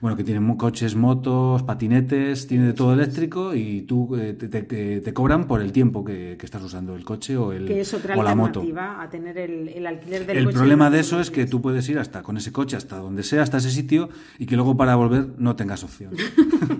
bueno, 0.00 0.16
que 0.16 0.24
tiene 0.24 0.56
coches, 0.56 0.94
motos, 0.96 1.62
patinetes, 1.62 2.46
tiene 2.46 2.66
de 2.66 2.72
todo 2.72 2.92
eléctrico 2.94 3.54
y 3.54 3.82
tú 3.82 4.16
eh, 4.16 4.32
te, 4.32 5.12
cobran 5.12 5.46
por 5.46 5.60
el 5.60 5.72
tiempo 5.72 6.04
que, 6.04 6.36
estás 6.40 6.62
usando 6.62 6.94
el 6.94 7.04
coche 7.04 7.36
o, 7.36 7.52
el, 7.52 7.84
o 8.16 8.22
la 8.22 8.34
moto. 8.36 8.62
a 8.78 9.08
tener 9.10 9.36
el, 9.36 9.84
alquiler 9.86 10.24
del 10.24 10.38
el 10.38 10.48
problema 10.50 10.90
de 10.90 11.00
eso 11.00 11.20
es 11.20 11.32
que 11.32 11.44
tú 11.46 11.60
puedes 11.60 11.88
ir 11.88 11.98
hasta 11.98 12.22
con 12.22 12.36
ese 12.36 12.52
coche 12.52 12.76
hasta 12.76 12.98
donde 12.98 13.24
sea, 13.24 13.42
hasta 13.42 13.56
ese 13.56 13.70
sitio 13.70 14.08
y 14.38 14.46
que 14.46 14.54
luego 14.54 14.76
para 14.76 14.94
volver 14.94 15.30
no 15.38 15.56
tengas 15.56 15.82
opción. 15.82 16.12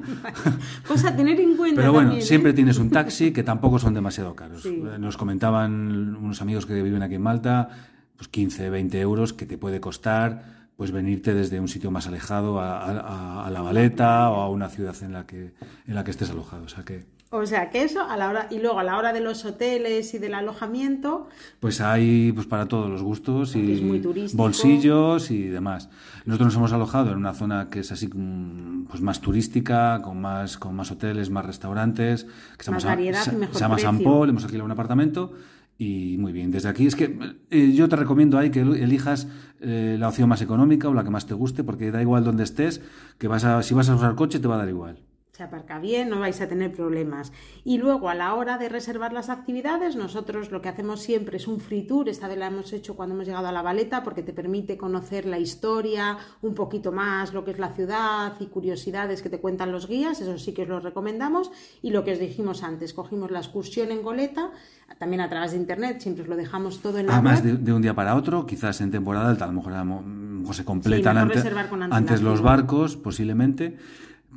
Cosa 0.87 1.09
a 1.09 1.16
tener 1.16 1.40
en 1.40 1.57
cuenta. 1.57 1.81
Pero 1.81 1.92
bueno, 1.92 2.20
siempre 2.20 2.53
¿eh? 2.53 2.55
tienes 2.55 2.76
un 2.79 2.91
taxi 2.91 3.33
que 3.33 3.43
tampoco 3.43 3.79
son 3.79 3.95
demasiado 3.95 4.35
caros. 4.35 4.65
Nos 4.99 5.17
comentaban 5.17 6.17
unos 6.17 6.43
amigos 6.43 6.67
que 6.67 6.83
viven 6.83 7.03
aquí 7.03 7.17
en 7.17 7.23
Malta, 7.23 7.69
pues 8.17 8.29
15, 8.29 8.71
20 8.71 9.01
euros 9.01 9.33
que 9.33 9.47
te 9.47 9.59
puede 9.59 9.81
costar 9.81 10.57
pues 10.77 10.93
venirte 10.93 11.33
desde 11.33 11.59
un 11.59 11.69
sitio 11.69 11.91
más 11.91 12.07
alejado 12.07 12.61
a, 12.61 13.49
la 13.51 13.62
Valeta 13.62 14.31
o 14.31 14.43
a 14.43 14.51
una 14.51 14.69
ciudad 14.69 14.95
en 15.03 15.12
la 15.12 15.27
que 15.27 15.55
en 15.87 15.95
la 15.95 16.05
que 16.05 16.11
estés 16.11 16.31
alojado. 16.31 16.65
O 16.65 16.69
sea 16.69 16.85
que 16.85 17.07
o 17.37 17.46
sea 17.46 17.70
que 17.70 17.83
eso 17.83 18.03
a 18.03 18.16
la 18.16 18.29
hora 18.29 18.49
y 18.51 18.59
luego 18.59 18.79
a 18.79 18.85
la 18.85 18.96
hora 18.99 19.12
de 19.12 19.20
los 19.20 19.44
hoteles 19.44 20.14
y 20.14 20.18
del 20.18 20.35
alojamiento 20.35 21.29
pues 21.61 21.81
hay 21.81 22.33
pues 22.33 22.46
para 22.46 22.66
todos 22.66 22.90
los 22.90 23.03
gustos 23.03 23.57
y 23.57 24.03
bolsillos 24.35 25.31
y 25.31 25.44
demás. 25.44 25.88
Nosotros 26.25 26.46
nos 26.46 26.57
hemos 26.57 26.72
alojado 26.72 27.12
en 27.12 27.18
una 27.18 27.35
zona 27.35 27.68
que 27.70 27.81
es 27.81 27.92
así 27.92 28.09
pues 28.09 29.01
más 29.01 29.20
turística 29.20 30.01
con 30.03 30.20
más 30.20 30.59
con 30.59 30.75
más 30.75 30.90
hoteles 30.90 31.31
más 31.31 31.44
restaurantes 31.46 32.27
que 32.57 32.64
se, 32.64 32.70
llama, 32.70 32.85
variedad 32.85 33.22
se, 33.22 33.33
mejor 33.33 33.55
se 33.55 33.61
llama 33.61 33.79
San 33.79 34.01
Paul 34.01 34.29
hemos 34.29 34.44
alquilado 34.44 34.64
un 34.64 34.72
apartamento 34.72 35.33
y 35.79 36.16
muy 36.18 36.33
bien. 36.33 36.51
Desde 36.51 36.68
aquí 36.68 36.87
es 36.87 36.96
que 36.96 37.18
eh, 37.51 37.72
yo 37.72 37.88
te 37.88 37.96
recomiendo 37.96 38.38
ahí 38.38 38.51
que 38.51 38.61
elijas 38.61 39.29
eh, 39.61 39.96
la 39.99 40.09
opción 40.09 40.29
más 40.29 40.40
económica 40.40 40.88
o 40.88 40.94
la 40.94 41.05
que 41.05 41.11
más 41.11 41.27
te 41.27 41.35
guste 41.35 41.64
porque 41.64 41.90
da 41.90 42.01
igual 42.01 42.25
donde 42.25 42.44
estés 42.44 42.81
que 43.18 43.29
vas 43.29 43.44
a 43.44 43.62
si 43.62 43.75
vas 43.75 43.88
a 43.88 43.94
usar 43.94 44.14
coche 44.14 44.38
te 44.38 44.49
va 44.49 44.55
a 44.55 44.59
dar 44.59 44.68
igual 44.68 44.99
se 45.37 45.42
aparca 45.42 45.79
bien, 45.79 46.09
no 46.09 46.18
vais 46.18 46.40
a 46.40 46.49
tener 46.49 46.72
problemas. 46.72 47.31
Y 47.62 47.77
luego 47.77 48.09
a 48.09 48.14
la 48.14 48.33
hora 48.35 48.57
de 48.57 48.70
reservar 48.70 49.12
las 49.12 49.29
actividades, 49.29 49.94
nosotros 49.94 50.51
lo 50.51 50.62
que 50.62 50.70
hacemos 50.70 51.03
siempre 51.03 51.37
es 51.37 51.46
un 51.46 51.61
free 51.61 51.83
tour, 51.83 52.09
esta 52.09 52.27
vez 52.27 52.38
la 52.38 52.46
hemos 52.46 52.72
hecho 52.72 52.96
cuando 52.96 53.14
hemos 53.14 53.27
llegado 53.27 53.46
a 53.46 53.53
la 53.53 53.61
Valeta 53.61 54.03
porque 54.03 54.22
te 54.22 54.33
permite 54.33 54.79
conocer 54.79 55.27
la 55.27 55.38
historia, 55.38 56.16
un 56.40 56.55
poquito 56.55 56.90
más 56.90 57.35
lo 57.35 57.44
que 57.44 57.51
es 57.51 57.59
la 57.59 57.75
ciudad 57.75 58.33
y 58.40 58.46
curiosidades 58.46 59.20
que 59.20 59.29
te 59.29 59.38
cuentan 59.38 59.72
los 59.72 59.87
guías, 59.87 60.22
eso 60.22 60.38
sí 60.38 60.55
que 60.55 60.62
os 60.62 60.68
lo 60.68 60.81
recomendamos. 60.81 61.51
Y 61.83 61.90
lo 61.90 62.03
que 62.03 62.12
os 62.12 62.18
dijimos 62.18 62.62
antes, 62.62 62.94
cogimos 62.94 63.31
la 63.31 63.40
excursión 63.40 63.90
en 63.90 64.01
Goleta, 64.01 64.53
también 64.99 65.20
a 65.20 65.29
través 65.29 65.51
de 65.51 65.59
internet, 65.59 66.01
siempre 66.01 66.22
os 66.22 66.31
lo 66.31 66.37
dejamos 66.37 66.81
todo 66.81 66.96
en 66.96 67.09
la 67.09 67.12
Además 67.12 67.42
de, 67.44 67.72
un 67.75 67.83
día 67.83 67.92
para 67.92 68.14
otro, 68.14 68.46
quizás 68.46 68.81
en 68.81 68.90
temporada 68.90 69.29
alta, 69.29 69.44
a 69.44 69.49
lo 69.49 69.53
mejor, 69.53 70.55
se 70.55 70.64
completan 70.64 71.18
antes 71.18 72.22
los 72.22 72.40
barcos, 72.40 72.96
posiblemente 72.96 73.77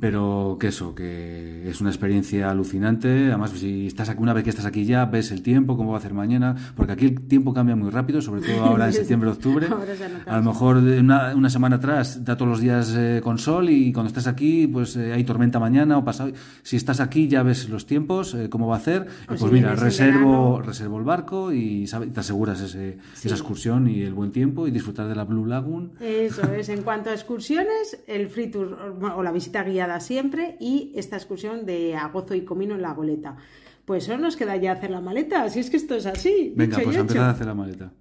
pero 0.00 0.56
que 0.58 0.68
eso, 0.68 0.94
que 0.94 1.68
es 1.68 1.80
una 1.80 1.90
experiencia 1.90 2.50
alucinante. 2.50 3.28
Además, 3.28 3.50
si 3.50 3.86
estás 3.86 4.08
aquí, 4.08 4.22
una 4.22 4.32
vez 4.32 4.44
que 4.44 4.50
estás 4.50 4.64
aquí 4.64 4.86
ya, 4.86 5.04
ves 5.04 5.30
el 5.30 5.42
tiempo, 5.42 5.76
cómo 5.76 5.90
va 5.90 5.96
a 5.96 6.00
hacer 6.00 6.14
mañana, 6.14 6.56
porque 6.74 6.92
aquí 6.92 7.04
el 7.06 7.20
tiempo 7.28 7.52
cambia 7.52 7.76
muy 7.76 7.90
rápido, 7.90 8.22
sobre 8.22 8.40
todo 8.40 8.64
ahora 8.64 8.86
en 8.86 8.92
septiembre, 8.94 9.28
octubre. 9.28 9.68
a 10.26 10.36
lo 10.36 10.42
mejor 10.42 10.78
una, 10.78 11.34
una, 11.34 11.50
semana 11.50 11.76
atrás 11.76 12.24
da 12.24 12.36
todos 12.36 12.50
los 12.50 12.60
días 12.60 12.94
eh, 12.96 13.20
con 13.22 13.38
sol 13.38 13.68
y 13.68 13.92
cuando 13.92 14.08
estás 14.08 14.26
aquí, 14.26 14.66
pues 14.66 14.96
eh, 14.96 15.12
hay 15.12 15.24
tormenta 15.24 15.58
mañana 15.58 15.98
o 15.98 16.04
pasado. 16.04 16.32
Si 16.62 16.76
estás 16.76 17.00
aquí 17.00 17.28
ya 17.28 17.42
ves 17.42 17.68
los 17.68 17.84
tiempos, 17.84 18.34
eh, 18.34 18.48
cómo 18.48 18.66
va 18.68 18.76
a 18.76 18.78
hacer. 18.78 19.06
pues 19.26 19.42
mira, 19.52 19.74
reservo, 19.74 20.62
reservo 20.62 20.98
el 20.98 21.04
barco 21.04 21.52
y 21.52 21.84
te 22.14 22.20
aseguras 22.20 22.60
ese, 22.62 22.98
esa 23.22 23.34
excursión 23.34 23.86
y 23.88 24.02
el 24.02 24.14
buen 24.14 24.32
tiempo 24.32 24.66
y 24.66 24.70
disfrutar 24.70 25.08
de 25.08 25.14
la 25.14 25.24
Blue 25.24 25.44
Lagoon. 25.44 25.92
Eso 26.00 26.42
es. 26.52 26.70
En 26.70 26.82
cuanto 26.82 27.10
a 27.10 27.12
excursiones, 27.12 28.02
el 28.06 28.28
free 28.28 28.46
tour 28.46 28.96
o 29.14 29.22
la 29.22 29.32
visita 29.32 29.62
guiada 29.62 29.89
siempre 29.98 30.56
y 30.60 30.92
esta 30.94 31.16
excursión 31.16 31.66
de 31.66 31.96
agozo 31.96 32.34
y 32.36 32.44
comino 32.44 32.76
en 32.76 32.82
la 32.82 32.94
goleta. 32.94 33.36
Pues 33.84 34.04
solo 34.04 34.18
nos 34.18 34.36
queda 34.36 34.56
ya 34.56 34.72
hacer 34.72 34.90
la 34.90 35.00
maleta, 35.00 35.48
si 35.48 35.58
es 35.58 35.70
que 35.70 35.78
esto 35.78 35.96
es 35.96 36.06
así. 36.06 36.52
Venga, 36.54 36.78
pues 36.78 36.96
a 36.96 37.00
empezar 37.00 37.24
a 37.24 37.30
hacer 37.30 37.46
la 37.46 37.54
maleta. 37.54 37.92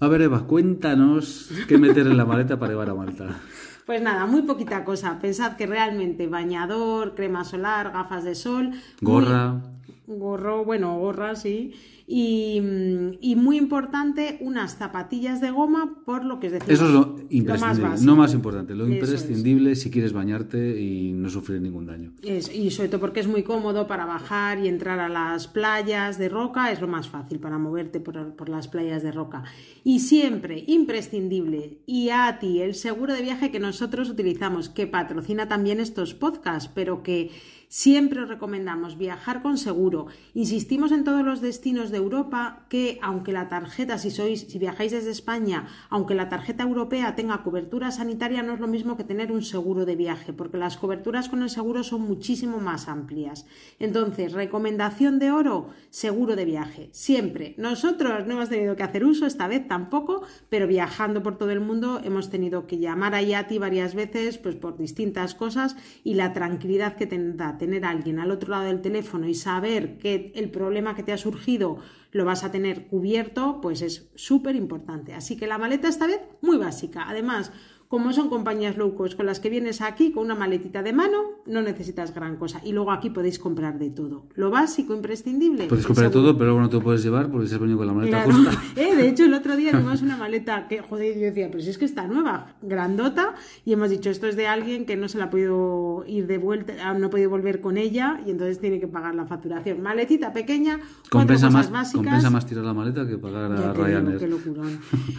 A 0.00 0.08
ver, 0.08 0.22
Eva, 0.22 0.46
cuéntanos 0.46 1.50
qué 1.68 1.76
meter 1.76 2.06
en 2.06 2.16
la 2.16 2.24
maleta 2.24 2.58
para 2.58 2.72
llevar 2.72 2.88
a 2.88 2.94
Malta. 2.94 3.40
Pues 3.86 4.00
nada, 4.02 4.24
muy 4.26 4.42
poquita 4.42 4.84
cosa. 4.84 5.18
Pensad 5.18 5.56
que 5.56 5.66
realmente 5.66 6.28
bañador, 6.28 7.16
crema 7.16 7.42
solar, 7.42 7.90
gafas 7.90 8.22
de 8.22 8.36
sol. 8.36 8.70
Gorra. 9.00 9.62
Gorro, 10.06 10.64
bueno, 10.64 10.96
gorra, 10.96 11.34
sí 11.34 11.74
Mm, 12.10 13.18
y, 13.20 13.36
muy 13.36 13.56
importante, 13.56 14.38
unas 14.40 14.76
zapatillas 14.76 15.40
de 15.40 15.52
goma, 15.52 16.02
por 16.04 16.24
lo 16.24 16.40
que 16.40 16.48
es 16.48 16.54
decir, 16.54 16.72
Eso 16.72 16.86
es 16.86 16.90
lo 16.90 17.16
imprescindible, 17.30 18.00
no 18.02 18.16
más 18.16 18.34
importante, 18.34 18.74
lo 18.74 18.88
imprescindible 18.88 19.76
si 19.76 19.90
quieres 19.90 20.12
bañarte 20.12 20.80
y 20.80 21.12
no 21.12 21.30
sufrir 21.30 21.60
ningún 21.60 21.86
daño. 21.86 22.12
y 22.22 22.70
sobre 22.70 22.88
todo 22.88 23.00
porque 23.00 23.20
es 23.20 23.28
muy 23.28 23.44
cómodo 23.44 23.86
para 23.86 24.06
bajar 24.06 24.58
y 24.58 24.66
entrar 24.66 24.98
a 24.98 25.08
las 25.08 25.46
playas 25.46 26.18
de 26.18 26.28
roca, 26.28 26.72
es 26.72 26.80
lo 26.80 26.88
más 26.88 27.08
fácil 27.08 27.38
para 27.38 27.58
moverte 27.58 28.00
por, 28.00 28.34
por 28.34 28.48
las 28.48 28.66
playas 28.66 29.04
de 29.04 29.12
roca. 29.12 29.44
Y 29.84 30.00
siempre, 30.00 30.64
imprescindible, 30.66 31.78
y 31.86 32.10
a 32.10 32.38
ti, 32.40 32.60
el 32.60 32.74
seguro 32.74 33.14
de 33.14 33.22
viaje 33.22 33.52
que 33.52 33.60
nosotros 33.60 34.10
utilizamos, 34.10 34.68
que 34.68 34.88
patrocina 34.88 35.48
también 35.48 35.78
estos 35.78 36.14
podcasts, 36.14 36.70
pero 36.74 37.04
que 37.04 37.30
Siempre 37.72 38.20
os 38.20 38.28
recomendamos 38.28 38.98
viajar 38.98 39.42
con 39.42 39.56
seguro. 39.56 40.08
Insistimos 40.34 40.90
en 40.90 41.04
todos 41.04 41.24
los 41.24 41.40
destinos 41.40 41.92
de 41.92 41.98
Europa 41.98 42.66
que, 42.68 42.98
aunque 43.00 43.30
la 43.30 43.48
tarjeta, 43.48 43.96
si 43.96 44.10
sois, 44.10 44.40
si 44.50 44.58
viajáis 44.58 44.90
desde 44.90 45.12
España, 45.12 45.68
aunque 45.88 46.16
la 46.16 46.28
tarjeta 46.28 46.64
europea 46.64 47.14
tenga 47.14 47.44
cobertura 47.44 47.92
sanitaria, 47.92 48.42
no 48.42 48.54
es 48.54 48.58
lo 48.58 48.66
mismo 48.66 48.96
que 48.96 49.04
tener 49.04 49.30
un 49.30 49.42
seguro 49.42 49.86
de 49.86 49.94
viaje, 49.94 50.32
porque 50.32 50.58
las 50.58 50.78
coberturas 50.78 51.28
con 51.28 51.44
el 51.44 51.48
seguro 51.48 51.84
son 51.84 52.00
muchísimo 52.00 52.58
más 52.58 52.88
amplias. 52.88 53.46
Entonces, 53.78 54.32
recomendación 54.32 55.20
de 55.20 55.30
oro, 55.30 55.68
seguro 55.90 56.34
de 56.34 56.46
viaje. 56.46 56.88
Siempre. 56.90 57.54
Nosotros 57.56 58.26
no 58.26 58.32
hemos 58.32 58.48
tenido 58.48 58.74
que 58.74 58.82
hacer 58.82 59.04
uso, 59.04 59.26
esta 59.26 59.46
vez 59.46 59.68
tampoco, 59.68 60.24
pero 60.48 60.66
viajando 60.66 61.22
por 61.22 61.38
todo 61.38 61.52
el 61.52 61.60
mundo 61.60 62.00
hemos 62.02 62.30
tenido 62.30 62.66
que 62.66 62.78
llamar 62.78 63.14
a 63.14 63.22
Yati 63.22 63.58
varias 63.58 63.94
veces, 63.94 64.38
pues 64.38 64.56
por 64.56 64.76
distintas 64.76 65.36
cosas, 65.36 65.76
y 66.02 66.14
la 66.14 66.32
tranquilidad 66.32 66.96
que 66.96 67.06
te 67.06 67.32
da 67.34 67.59
tener 67.60 67.84
a 67.84 67.90
alguien 67.90 68.18
al 68.18 68.32
otro 68.32 68.50
lado 68.50 68.64
del 68.64 68.80
teléfono 68.80 69.28
y 69.28 69.34
saber 69.34 69.98
que 69.98 70.32
el 70.34 70.50
problema 70.50 70.96
que 70.96 71.04
te 71.04 71.12
ha 71.12 71.16
surgido 71.16 71.78
lo 72.10 72.24
vas 72.24 72.42
a 72.42 72.50
tener 72.50 72.88
cubierto, 72.88 73.60
pues 73.60 73.82
es 73.82 74.10
súper 74.16 74.56
importante. 74.56 75.14
Así 75.14 75.36
que 75.36 75.46
la 75.46 75.58
maleta 75.58 75.86
esta 75.86 76.08
vez 76.08 76.20
muy 76.40 76.56
básica. 76.56 77.04
Además, 77.08 77.52
como 77.90 78.12
son 78.12 78.28
compañías 78.28 78.76
low 78.76 78.94
cost 78.94 79.16
con 79.16 79.26
las 79.26 79.40
que 79.40 79.50
vienes 79.50 79.80
aquí 79.80 80.12
con 80.12 80.24
una 80.24 80.36
maletita 80.36 80.80
de 80.80 80.92
mano, 80.92 81.40
no 81.44 81.60
necesitas 81.60 82.14
gran 82.14 82.36
cosa. 82.36 82.60
Y 82.64 82.70
luego 82.70 82.92
aquí 82.92 83.10
podéis 83.10 83.40
comprar 83.40 83.80
de 83.80 83.90
todo. 83.90 84.26
Lo 84.36 84.48
básico, 84.48 84.94
imprescindible. 84.94 85.66
Puedes 85.66 85.88
comprar 85.88 86.06
de 86.06 86.12
todo, 86.12 86.34
pero 86.34 86.50
luego 86.50 86.60
no 86.60 86.68
te 86.68 86.76
lo 86.76 86.84
puedes 86.84 87.02
llevar 87.02 87.28
porque 87.32 87.48
se 87.48 87.56
has 87.56 87.60
venido 87.60 87.78
con 87.78 87.88
la 87.88 87.92
maleta 87.92 88.24
eh, 88.76 88.94
de 88.94 89.08
hecho, 89.08 89.24
el 89.24 89.34
otro 89.34 89.56
día 89.56 89.72
vimos 89.72 90.02
una 90.02 90.16
maleta 90.16 90.68
que, 90.68 90.82
joder, 90.82 91.18
yo 91.18 91.22
decía, 91.22 91.48
pero 91.50 91.64
si 91.64 91.70
es 91.70 91.78
que 91.78 91.84
está 91.84 92.06
nueva, 92.06 92.54
grandota, 92.62 93.34
y 93.64 93.72
hemos 93.72 93.90
dicho, 93.90 94.08
esto 94.08 94.28
es 94.28 94.36
de 94.36 94.46
alguien 94.46 94.86
que 94.86 94.96
no 94.96 95.08
se 95.08 95.18
la 95.18 95.24
ha 95.24 95.30
podido 95.30 96.04
ir 96.06 96.28
de 96.28 96.38
vuelta, 96.38 96.74
ah, 96.84 96.94
no 96.94 97.08
ha 97.08 97.10
podido 97.10 97.28
volver 97.28 97.60
con 97.60 97.76
ella, 97.76 98.20
y 98.24 98.30
entonces 98.30 98.60
tiene 98.60 98.78
que 98.78 98.86
pagar 98.86 99.16
la 99.16 99.26
facturación. 99.26 99.82
Maletita 99.82 100.32
pequeña, 100.32 100.78
compensa 101.10 101.50
más, 101.50 101.72
básicas. 101.72 102.04
Compensa 102.04 102.30
más 102.30 102.46
tirar 102.46 102.64
la 102.64 102.72
maleta 102.72 103.04
que 103.04 103.18
pagar 103.18 103.50
a 103.50 103.72
Ryanair. 103.72 104.20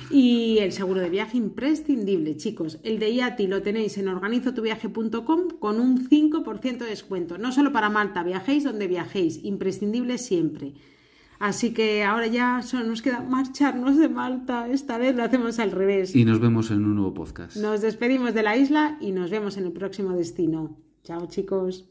y 0.10 0.60
el 0.60 0.72
seguro 0.72 1.02
de 1.02 1.10
viaje 1.10 1.38
imprescindible, 1.38 2.38
chicos 2.38 2.61
el 2.84 3.00
de 3.00 3.10
IATI 3.12 3.48
lo 3.48 3.62
tenéis 3.62 3.98
en 3.98 4.08
organizotuviaje.com 4.08 5.50
con 5.60 5.80
un 5.80 6.10
5% 6.10 6.78
de 6.78 6.86
descuento. 6.86 7.38
No 7.38 7.52
solo 7.52 7.72
para 7.72 7.90
Malta, 7.90 8.24
viajéis 8.24 8.64
donde 8.64 8.88
viajéis, 8.88 9.44
imprescindible 9.44 10.18
siempre. 10.18 10.74
Así 11.40 11.74
que 11.74 12.04
ahora 12.04 12.28
ya 12.28 12.62
solo 12.62 12.86
nos 12.86 13.02
queda 13.02 13.22
marcharnos 13.22 13.98
de 13.98 14.10
Malta. 14.10 14.68
Esta 14.70 15.00
vez 15.00 15.16
lo 15.16 15.24
hacemos 15.24 15.58
al 15.58 15.72
revés. 15.72 16.16
Y 16.16 16.24
nos 16.24 16.40
vemos 16.40 16.70
en 16.70 16.86
un 16.86 16.96
nuevo 16.96 17.16
podcast. 17.16 17.58
Nos 17.58 17.82
despedimos 17.82 18.36
de 18.36 18.44
la 18.44 18.58
isla 18.58 18.98
y 19.02 19.12
nos 19.12 19.32
vemos 19.32 19.58
en 19.58 19.66
el 19.66 19.72
próximo 19.72 20.12
destino. 20.12 20.78
Chao 21.04 21.26
chicos. 21.28 21.91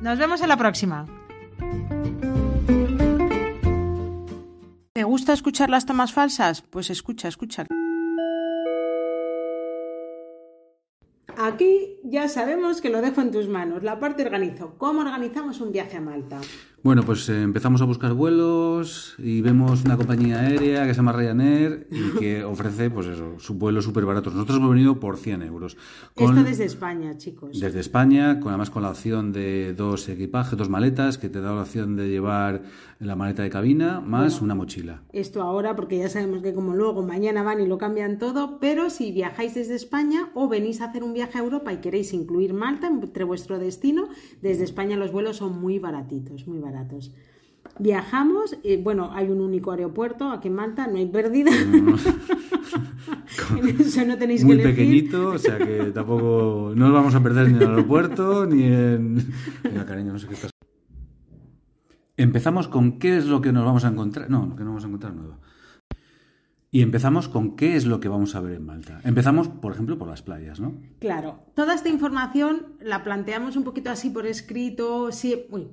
Nos 0.00 0.16
vemos 0.18 0.40
en 0.42 0.48
la 0.48 0.56
próxima. 0.56 1.06
¿Te 4.92 5.04
gusta 5.04 5.32
escuchar 5.32 5.70
las 5.70 5.86
tomas 5.86 6.12
falsas? 6.12 6.62
Pues 6.62 6.90
escucha, 6.90 7.28
escucha. 7.28 7.66
Aquí 11.36 12.00
ya 12.04 12.28
sabemos 12.28 12.80
que 12.80 12.90
lo 12.90 13.00
dejo 13.00 13.20
en 13.20 13.30
tus 13.30 13.48
manos. 13.48 13.82
La 13.82 14.00
parte 14.00 14.22
organizo. 14.24 14.74
¿Cómo 14.76 15.00
organizamos 15.00 15.60
un 15.60 15.72
viaje 15.72 15.96
a 15.96 16.00
Malta? 16.00 16.40
Bueno, 16.84 17.02
pues 17.02 17.28
eh, 17.28 17.42
empezamos 17.42 17.82
a 17.82 17.84
buscar 17.84 18.12
vuelos 18.14 19.16
y 19.18 19.40
vemos 19.40 19.84
una 19.84 19.96
compañía 19.96 20.40
aérea 20.40 20.86
que 20.86 20.90
se 20.90 20.98
llama 20.98 21.12
Ryanair 21.12 21.88
y 21.90 22.10
que 22.18 22.44
ofrece, 22.44 22.88
pues 22.88 23.08
eso, 23.08 23.36
vuelos 23.54 23.84
súper 23.84 24.04
baratos. 24.04 24.32
Nosotros 24.32 24.58
hemos 24.58 24.70
venido 24.70 25.00
por 25.00 25.16
100 25.16 25.42
euros. 25.42 25.76
Esto 26.14 26.42
desde 26.44 26.64
España, 26.64 27.16
chicos. 27.16 27.58
Desde 27.58 27.80
España, 27.80 28.38
con, 28.38 28.50
además 28.50 28.70
con 28.70 28.84
la 28.84 28.90
opción 28.90 29.32
de 29.32 29.74
dos 29.74 30.08
equipajes, 30.08 30.56
dos 30.56 30.68
maletas, 30.68 31.18
que 31.18 31.28
te 31.28 31.40
da 31.40 31.52
la 31.52 31.62
opción 31.62 31.96
de 31.96 32.08
llevar 32.08 32.62
la 33.00 33.16
maleta 33.16 33.42
de 33.42 33.50
cabina 33.50 34.00
más 34.00 34.40
una 34.40 34.54
mochila. 34.54 35.02
Esto 35.12 35.42
ahora, 35.42 35.74
porque 35.76 35.98
ya 35.98 36.08
sabemos 36.08 36.42
que 36.42 36.54
como 36.54 36.74
luego 36.74 37.02
mañana 37.02 37.42
van 37.42 37.60
y 37.60 37.66
lo 37.66 37.78
cambian 37.78 38.18
todo, 38.18 38.58
pero 38.60 38.90
si 38.90 39.12
viajáis 39.12 39.54
desde 39.54 39.74
España 39.74 40.30
o 40.34 40.48
venís 40.48 40.80
a 40.80 40.86
hacer 40.86 41.02
un 41.02 41.12
viaje 41.12 41.38
a 41.38 41.42
Europa 41.42 41.72
y 41.72 41.78
queréis 41.78 42.12
incluir 42.12 42.54
Malta 42.54 42.88
entre 42.88 43.24
vuestro 43.24 43.58
destino, 43.58 44.08
desde 44.42 44.64
España 44.64 44.96
los 44.96 45.12
vuelos 45.12 45.36
son 45.36 45.60
muy 45.60 45.78
baratitos, 45.78 46.46
muy 46.46 46.58
baratos. 46.70 47.12
Viajamos, 47.78 48.56
y 48.62 48.76
bueno, 48.76 49.10
hay 49.12 49.28
un 49.28 49.40
único 49.40 49.70
aeropuerto 49.70 50.30
aquí 50.30 50.48
en 50.48 50.54
Malta, 50.54 50.86
no 50.86 50.98
hay 50.98 51.06
pérdida. 51.06 51.50
eso 53.78 54.04
no 54.04 54.18
tenéis 54.18 54.44
Muy 54.44 54.58
pequeñito, 54.58 55.30
o 55.30 55.38
sea 55.38 55.58
que 55.58 55.90
tampoco 55.94 56.72
no 56.74 56.86
nos 56.86 56.92
vamos 56.92 57.14
a 57.14 57.22
perder 57.22 57.48
ni 57.48 57.56
en 57.56 57.62
el 57.62 57.68
aeropuerto 57.68 58.46
ni 58.46 58.64
en. 58.64 59.14
Mira, 59.64 59.84
cariño, 59.84 60.12
no 60.12 60.18
sé 60.18 60.26
qué 60.26 60.34
estás. 60.34 60.50
Empezamos 62.16 62.66
con 62.66 62.98
qué 62.98 63.16
es 63.16 63.26
lo 63.26 63.40
que 63.40 63.52
nos 63.52 63.64
vamos 63.64 63.84
a 63.84 63.88
encontrar. 63.88 64.28
No, 64.28 64.46
lo 64.46 64.56
que 64.56 64.64
no 64.64 64.70
vamos 64.70 64.84
a 64.84 64.88
encontrar 64.88 65.14
nuevo. 65.14 65.38
Y 66.70 66.82
empezamos 66.82 67.28
con 67.28 67.56
qué 67.56 67.76
es 67.76 67.86
lo 67.86 68.00
que 68.00 68.08
vamos 68.08 68.34
a 68.34 68.40
ver 68.40 68.54
en 68.54 68.66
Malta. 68.66 69.00
Empezamos, 69.04 69.48
por 69.48 69.72
ejemplo, 69.72 69.96
por 69.98 70.08
las 70.08 70.22
playas, 70.22 70.60
¿no? 70.60 70.74
Claro. 70.98 71.40
Toda 71.54 71.74
esta 71.74 71.88
información 71.88 72.74
la 72.80 73.04
planteamos 73.04 73.56
un 73.56 73.64
poquito 73.64 73.90
así 73.90 74.10
por 74.10 74.26
escrito. 74.26 75.10
Sí. 75.12 75.46
Uy. 75.50 75.68